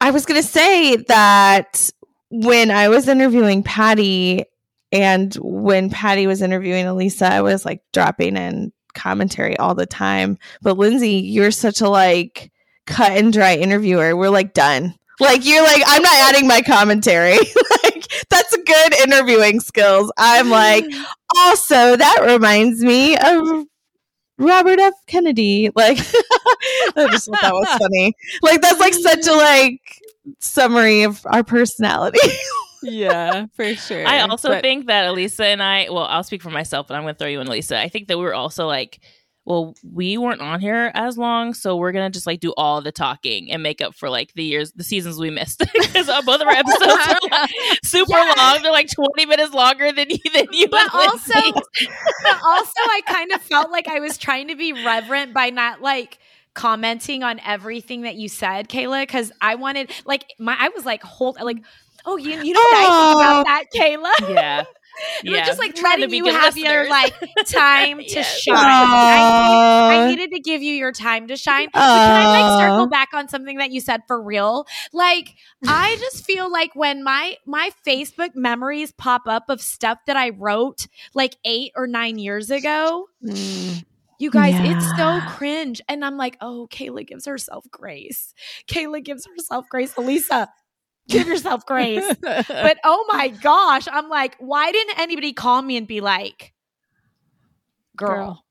I 0.00 0.10
was 0.12 0.24
gonna 0.24 0.42
say 0.42 0.96
that 0.96 1.90
when 2.30 2.70
I 2.70 2.88
was 2.88 3.06
interviewing 3.06 3.62
Patty, 3.62 4.46
and 4.92 5.34
when 5.34 5.90
Patty 5.90 6.26
was 6.26 6.40
interviewing 6.40 6.86
Elisa, 6.86 7.30
I 7.30 7.42
was 7.42 7.66
like 7.66 7.82
dropping 7.92 8.38
in 8.38 8.72
commentary 8.94 9.58
all 9.58 9.74
the 9.74 9.84
time. 9.84 10.38
But 10.62 10.78
Lindsay, 10.78 11.16
you're 11.16 11.50
such 11.50 11.82
a 11.82 11.88
like 11.90 12.50
cut 12.90 13.12
and 13.12 13.32
dry 13.32 13.54
interviewer. 13.56 14.16
We're 14.16 14.28
like 14.30 14.52
done. 14.52 14.94
Like 15.20 15.44
you're 15.44 15.62
like, 15.62 15.82
I'm 15.86 16.02
not 16.02 16.14
adding 16.14 16.46
my 16.46 16.62
commentary. 16.62 17.36
like 17.84 18.06
that's 18.28 18.56
good 18.56 18.94
interviewing 18.94 19.60
skills. 19.60 20.10
I'm 20.16 20.50
like, 20.50 20.84
also 21.36 21.96
that 21.96 22.18
reminds 22.22 22.82
me 22.82 23.16
of 23.16 23.66
Robert 24.38 24.80
F. 24.80 24.94
Kennedy. 25.06 25.70
Like, 25.76 25.98
I 26.96 27.08
just 27.10 27.26
thought 27.26 27.42
that 27.42 27.52
was 27.52 27.68
funny. 27.78 28.14
Like, 28.42 28.62
that's 28.62 28.80
like 28.80 28.94
such 28.94 29.26
a 29.26 29.32
like 29.32 29.80
summary 30.38 31.02
of 31.02 31.20
our 31.26 31.44
personality. 31.44 32.18
yeah, 32.82 33.46
for 33.54 33.74
sure. 33.74 34.06
I 34.06 34.20
also 34.20 34.48
but- 34.48 34.62
think 34.62 34.86
that 34.86 35.04
Elisa 35.06 35.44
and 35.44 35.62
I, 35.62 35.88
well, 35.90 36.04
I'll 36.04 36.24
speak 36.24 36.42
for 36.42 36.50
myself, 36.50 36.88
but 36.88 36.94
I'm 36.94 37.02
going 37.02 37.14
to 37.14 37.18
throw 37.18 37.28
you 37.28 37.40
in, 37.40 37.46
Elisa. 37.46 37.78
I 37.78 37.88
think 37.90 38.08
that 38.08 38.16
we 38.16 38.24
were 38.24 38.34
also 38.34 38.66
like, 38.66 39.00
well, 39.46 39.74
we 39.82 40.18
weren't 40.18 40.42
on 40.42 40.60
here 40.60 40.92
as 40.94 41.16
long, 41.16 41.54
so 41.54 41.76
we're 41.76 41.92
gonna 41.92 42.10
just 42.10 42.26
like 42.26 42.40
do 42.40 42.52
all 42.56 42.82
the 42.82 42.92
talking 42.92 43.50
and 43.50 43.62
make 43.62 43.80
up 43.80 43.94
for 43.94 44.10
like 44.10 44.32
the 44.34 44.44
years, 44.44 44.72
the 44.72 44.84
seasons 44.84 45.18
we 45.18 45.30
missed 45.30 45.58
because 45.72 46.06
both 46.24 46.40
of 46.40 46.46
our 46.46 46.52
episodes 46.52 46.82
are 46.82 47.18
like, 47.30 47.50
super 47.84 48.12
yeah. 48.12 48.34
long. 48.36 48.62
They're 48.62 48.70
like 48.70 48.90
twenty 48.94 49.26
minutes 49.26 49.52
longer 49.54 49.92
than 49.92 50.10
you 50.10 50.18
than 50.32 50.46
you. 50.52 50.68
But 50.68 50.94
also, 50.94 51.32
but 52.22 52.42
also, 52.44 52.72
I 52.76 53.00
kind 53.06 53.32
of 53.32 53.40
felt 53.40 53.70
like 53.70 53.88
I 53.88 54.00
was 54.00 54.18
trying 54.18 54.48
to 54.48 54.56
be 54.56 54.72
reverent 54.72 55.32
by 55.32 55.50
not 55.50 55.80
like 55.80 56.18
commenting 56.54 57.22
on 57.22 57.40
everything 57.40 58.02
that 58.02 58.16
you 58.16 58.28
said, 58.28 58.68
Kayla, 58.68 59.02
because 59.02 59.32
I 59.40 59.54
wanted 59.54 59.90
like 60.04 60.26
my 60.38 60.54
I 60.58 60.68
was 60.68 60.84
like 60.84 61.02
hold 61.02 61.38
like 61.40 61.64
oh 62.04 62.16
you 62.16 62.42
you 62.42 62.52
know 62.52 62.60
what 62.60 62.76
I 62.76 62.82
think 62.82 63.16
about 63.16 63.46
that, 63.46 63.64
Kayla? 63.74 64.34
Yeah. 64.34 64.64
yeah. 65.22 65.44
just 65.44 65.58
like 65.58 65.74
trying 65.74 66.00
letting 66.00 66.14
you 66.14 66.26
have 66.26 66.54
listeners. 66.56 66.72
your 66.72 66.88
like 66.88 67.14
time 67.46 67.98
to 67.98 68.04
yes. 68.04 68.40
shine. 68.40 68.56
I, 68.56 70.04
I, 70.04 70.08
needed 70.08 70.30
to 70.32 70.40
give 70.40 70.62
you 70.62 70.74
your 70.74 70.92
time 70.92 71.28
to 71.28 71.36
shine. 71.36 71.68
But 71.72 71.80
can 71.80 72.22
I 72.22 72.40
like 72.40 72.60
circle 72.60 72.86
back 72.88 73.08
on 73.14 73.28
something 73.28 73.58
that 73.58 73.70
you 73.70 73.80
said 73.80 74.02
for 74.06 74.20
real? 74.20 74.66
Like 74.92 75.34
I 75.66 75.96
just 76.00 76.24
feel 76.24 76.50
like 76.50 76.74
when 76.74 77.02
my 77.02 77.36
my 77.46 77.70
Facebook 77.86 78.34
memories 78.34 78.92
pop 78.92 79.22
up 79.26 79.44
of 79.48 79.60
stuff 79.60 79.98
that 80.06 80.16
I 80.16 80.30
wrote 80.30 80.86
like 81.14 81.36
eight 81.44 81.72
or 81.76 81.86
nine 81.86 82.18
years 82.18 82.50
ago. 82.50 83.06
Mm. 83.24 83.84
You 84.20 84.30
guys, 84.30 84.52
yeah. 84.52 84.76
it's 84.76 84.96
so 84.98 85.18
cringe. 85.34 85.80
And 85.88 86.04
I'm 86.04 86.18
like, 86.18 86.36
oh, 86.42 86.68
Kayla 86.70 87.06
gives 87.06 87.24
herself 87.24 87.64
grace. 87.70 88.34
Kayla 88.68 89.02
gives 89.02 89.26
herself 89.26 89.64
grace. 89.70 89.96
Elisa, 89.96 90.50
give 91.10 91.26
yourself 91.26 91.66
grace. 91.66 92.04
but 92.20 92.78
oh 92.84 93.06
my 93.08 93.28
gosh, 93.28 93.86
I'm 93.90 94.08
like, 94.08 94.36
why 94.38 94.72
didn't 94.72 94.98
anybody 94.98 95.32
call 95.32 95.60
me 95.62 95.76
and 95.76 95.86
be 95.86 96.00
like, 96.00 96.52
girl? 97.96 98.08
girl. 98.08 98.44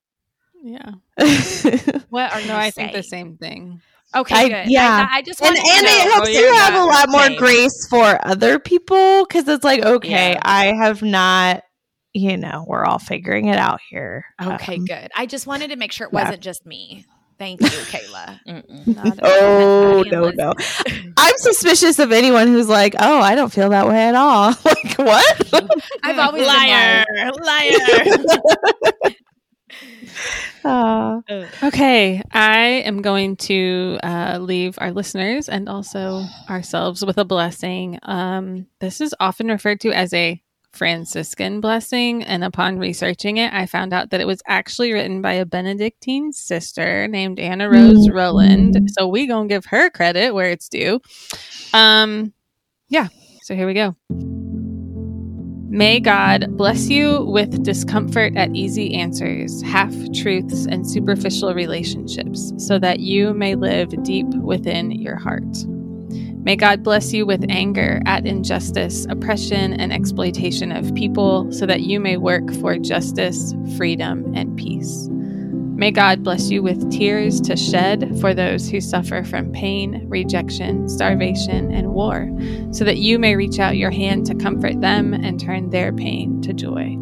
Yeah. 0.61 0.91
what 2.09 2.33
are 2.33 2.41
no, 2.45 2.55
I 2.55 2.69
saying? 2.69 2.89
think 2.89 2.93
the 2.93 3.03
same 3.03 3.37
thing. 3.37 3.81
Okay, 4.15 4.35
I, 4.35 4.49
good. 4.49 4.71
Yeah, 4.71 5.07
I, 5.09 5.17
I 5.17 5.21
just 5.21 5.41
and 5.41 5.55
and 5.55 5.85
it 5.85 6.11
helps 6.11 6.29
oh, 6.29 6.31
you 6.31 6.53
have 6.53 6.73
a 6.73 6.83
lot 6.83 7.09
more 7.09 7.29
grace 7.37 7.87
for 7.87 8.19
other 8.25 8.57
people 8.57 9.25
because 9.25 9.47
it's 9.47 9.63
like, 9.63 9.83
okay, 9.83 10.33
yeah. 10.33 10.41
I 10.43 10.73
have 10.73 11.01
not. 11.01 11.63
You 12.11 12.37
know, 12.37 12.65
we're 12.67 12.85
all 12.85 12.97
figuring 12.97 13.49
it 13.49 13.57
out 13.57 13.81
here. 13.87 14.25
Okay, 14.41 14.77
um, 14.77 14.85
good. 14.85 15.11
I 15.15 15.27
just 15.27 15.45
wanted 15.45 15.69
to 15.69 15.75
make 15.75 15.91
sure 15.91 16.07
it 16.07 16.13
yeah. 16.13 16.23
wasn't 16.23 16.41
just 16.41 16.65
me. 16.65 17.05
Thank 17.39 17.61
you, 17.61 17.67
Kayla. 17.69 18.37
oh 19.23 20.03
no, 20.11 20.29
no. 20.29 20.53
I'm 21.17 21.37
suspicious 21.37 21.97
of 21.97 22.11
anyone 22.11 22.47
who's 22.47 22.67
like, 22.67 22.95
"Oh, 22.99 23.21
I 23.21 23.33
don't 23.33 23.51
feel 23.51 23.69
that 23.69 23.87
way 23.87 24.09
at 24.09 24.13
all." 24.13 24.49
like 24.65 24.95
what? 24.95 25.53
I've 26.03 26.19
always 26.19 26.45
liar, 26.45 27.05
liar. 27.41 27.73
uh, 30.65 31.21
okay, 31.63 32.21
I 32.33 32.65
am 32.85 33.01
going 33.01 33.37
to 33.37 33.99
uh, 34.03 34.39
leave 34.41 34.77
our 34.79 34.91
listeners 34.91 35.47
and 35.47 35.69
also 35.69 36.25
ourselves 36.49 37.05
with 37.05 37.17
a 37.17 37.25
blessing. 37.25 37.99
Um, 38.03 38.67
this 38.81 38.99
is 38.99 39.15
often 39.17 39.47
referred 39.47 39.79
to 39.81 39.93
as 39.93 40.13
a 40.13 40.43
Franciscan 40.71 41.61
blessing. 41.61 42.23
And 42.23 42.43
upon 42.43 42.79
researching 42.79 43.37
it, 43.37 43.53
I 43.53 43.65
found 43.65 43.93
out 43.93 44.09
that 44.11 44.21
it 44.21 44.27
was 44.27 44.41
actually 44.47 44.93
written 44.93 45.21
by 45.21 45.33
a 45.33 45.45
Benedictine 45.45 46.31
sister 46.31 47.07
named 47.07 47.39
Anna 47.39 47.69
Rose. 47.69 48.09
Rowland. 48.09 48.91
So 48.97 49.07
we 49.07 49.27
gonna 49.27 49.47
give 49.47 49.65
her 49.65 49.89
credit 49.89 50.33
where 50.33 50.49
it's 50.49 50.69
due. 50.69 50.99
Um, 51.73 52.33
yeah. 52.89 53.07
So 53.43 53.55
here 53.55 53.67
we 53.67 53.73
go. 53.73 53.95
May 55.71 55.99
God 55.99 56.57
bless 56.57 56.89
you 56.89 57.23
with 57.25 57.63
discomfort 57.63 58.35
at 58.35 58.55
easy 58.55 58.95
answers, 58.95 59.61
half 59.61 59.93
truths, 60.15 60.65
and 60.65 60.89
superficial 60.89 61.53
relationships, 61.53 62.53
so 62.57 62.79
that 62.79 63.01
you 63.01 63.35
may 63.35 63.53
live 63.53 63.89
deep 64.03 64.27
within 64.29 64.89
your 64.89 65.15
heart. 65.15 65.45
May 66.49 66.55
God 66.55 66.81
bless 66.81 67.13
you 67.13 67.27
with 67.27 67.45
anger 67.47 68.01
at 68.07 68.25
injustice, 68.25 69.05
oppression, 69.07 69.73
and 69.73 69.93
exploitation 69.93 70.71
of 70.71 70.95
people 70.95 71.47
so 71.51 71.67
that 71.67 71.81
you 71.81 71.99
may 71.99 72.17
work 72.17 72.51
for 72.55 72.75
justice, 72.79 73.53
freedom, 73.77 74.33
and 74.35 74.57
peace. 74.57 75.09
May 75.11 75.91
God 75.91 76.23
bless 76.23 76.49
you 76.49 76.63
with 76.63 76.89
tears 76.91 77.39
to 77.41 77.55
shed 77.55 78.19
for 78.19 78.33
those 78.33 78.67
who 78.67 78.81
suffer 78.81 79.23
from 79.23 79.51
pain, 79.51 80.09
rejection, 80.09 80.89
starvation, 80.89 81.71
and 81.71 81.91
war, 81.93 82.27
so 82.71 82.83
that 82.83 82.97
you 82.97 83.19
may 83.19 83.35
reach 83.35 83.59
out 83.59 83.77
your 83.77 83.91
hand 83.91 84.25
to 84.25 84.33
comfort 84.33 84.81
them 84.81 85.13
and 85.13 85.39
turn 85.39 85.69
their 85.69 85.93
pain 85.93 86.41
to 86.41 86.51
joy. 86.51 86.97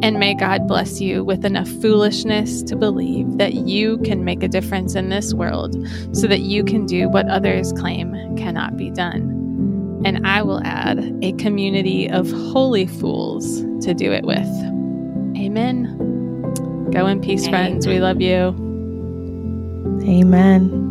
And 0.00 0.20
may 0.20 0.34
God 0.34 0.68
bless 0.68 1.00
you 1.00 1.24
with 1.24 1.44
enough 1.44 1.68
foolishness 1.82 2.62
to 2.62 2.76
believe 2.76 3.38
that 3.38 3.54
you 3.54 3.98
can 3.98 4.24
make 4.24 4.44
a 4.44 4.48
difference 4.48 4.94
in 4.94 5.08
this 5.08 5.34
world 5.34 5.74
so 6.12 6.28
that 6.28 6.40
you 6.40 6.62
can 6.62 6.86
do 6.86 7.08
what 7.08 7.28
others 7.28 7.72
claim 7.72 8.36
cannot 8.36 8.76
be 8.76 8.90
done. 8.90 10.00
And 10.04 10.24
I 10.24 10.42
will 10.42 10.62
add 10.64 11.00
a 11.22 11.32
community 11.32 12.08
of 12.08 12.30
holy 12.30 12.86
fools 12.86 13.62
to 13.84 13.92
do 13.92 14.12
it 14.12 14.24
with. 14.24 14.46
Amen. 15.36 16.90
Go 16.92 17.06
in 17.06 17.20
peace, 17.20 17.48
Amen. 17.48 17.72
friends. 17.72 17.86
We 17.88 17.98
love 17.98 18.20
you. 18.20 18.54
Amen. 20.04 20.87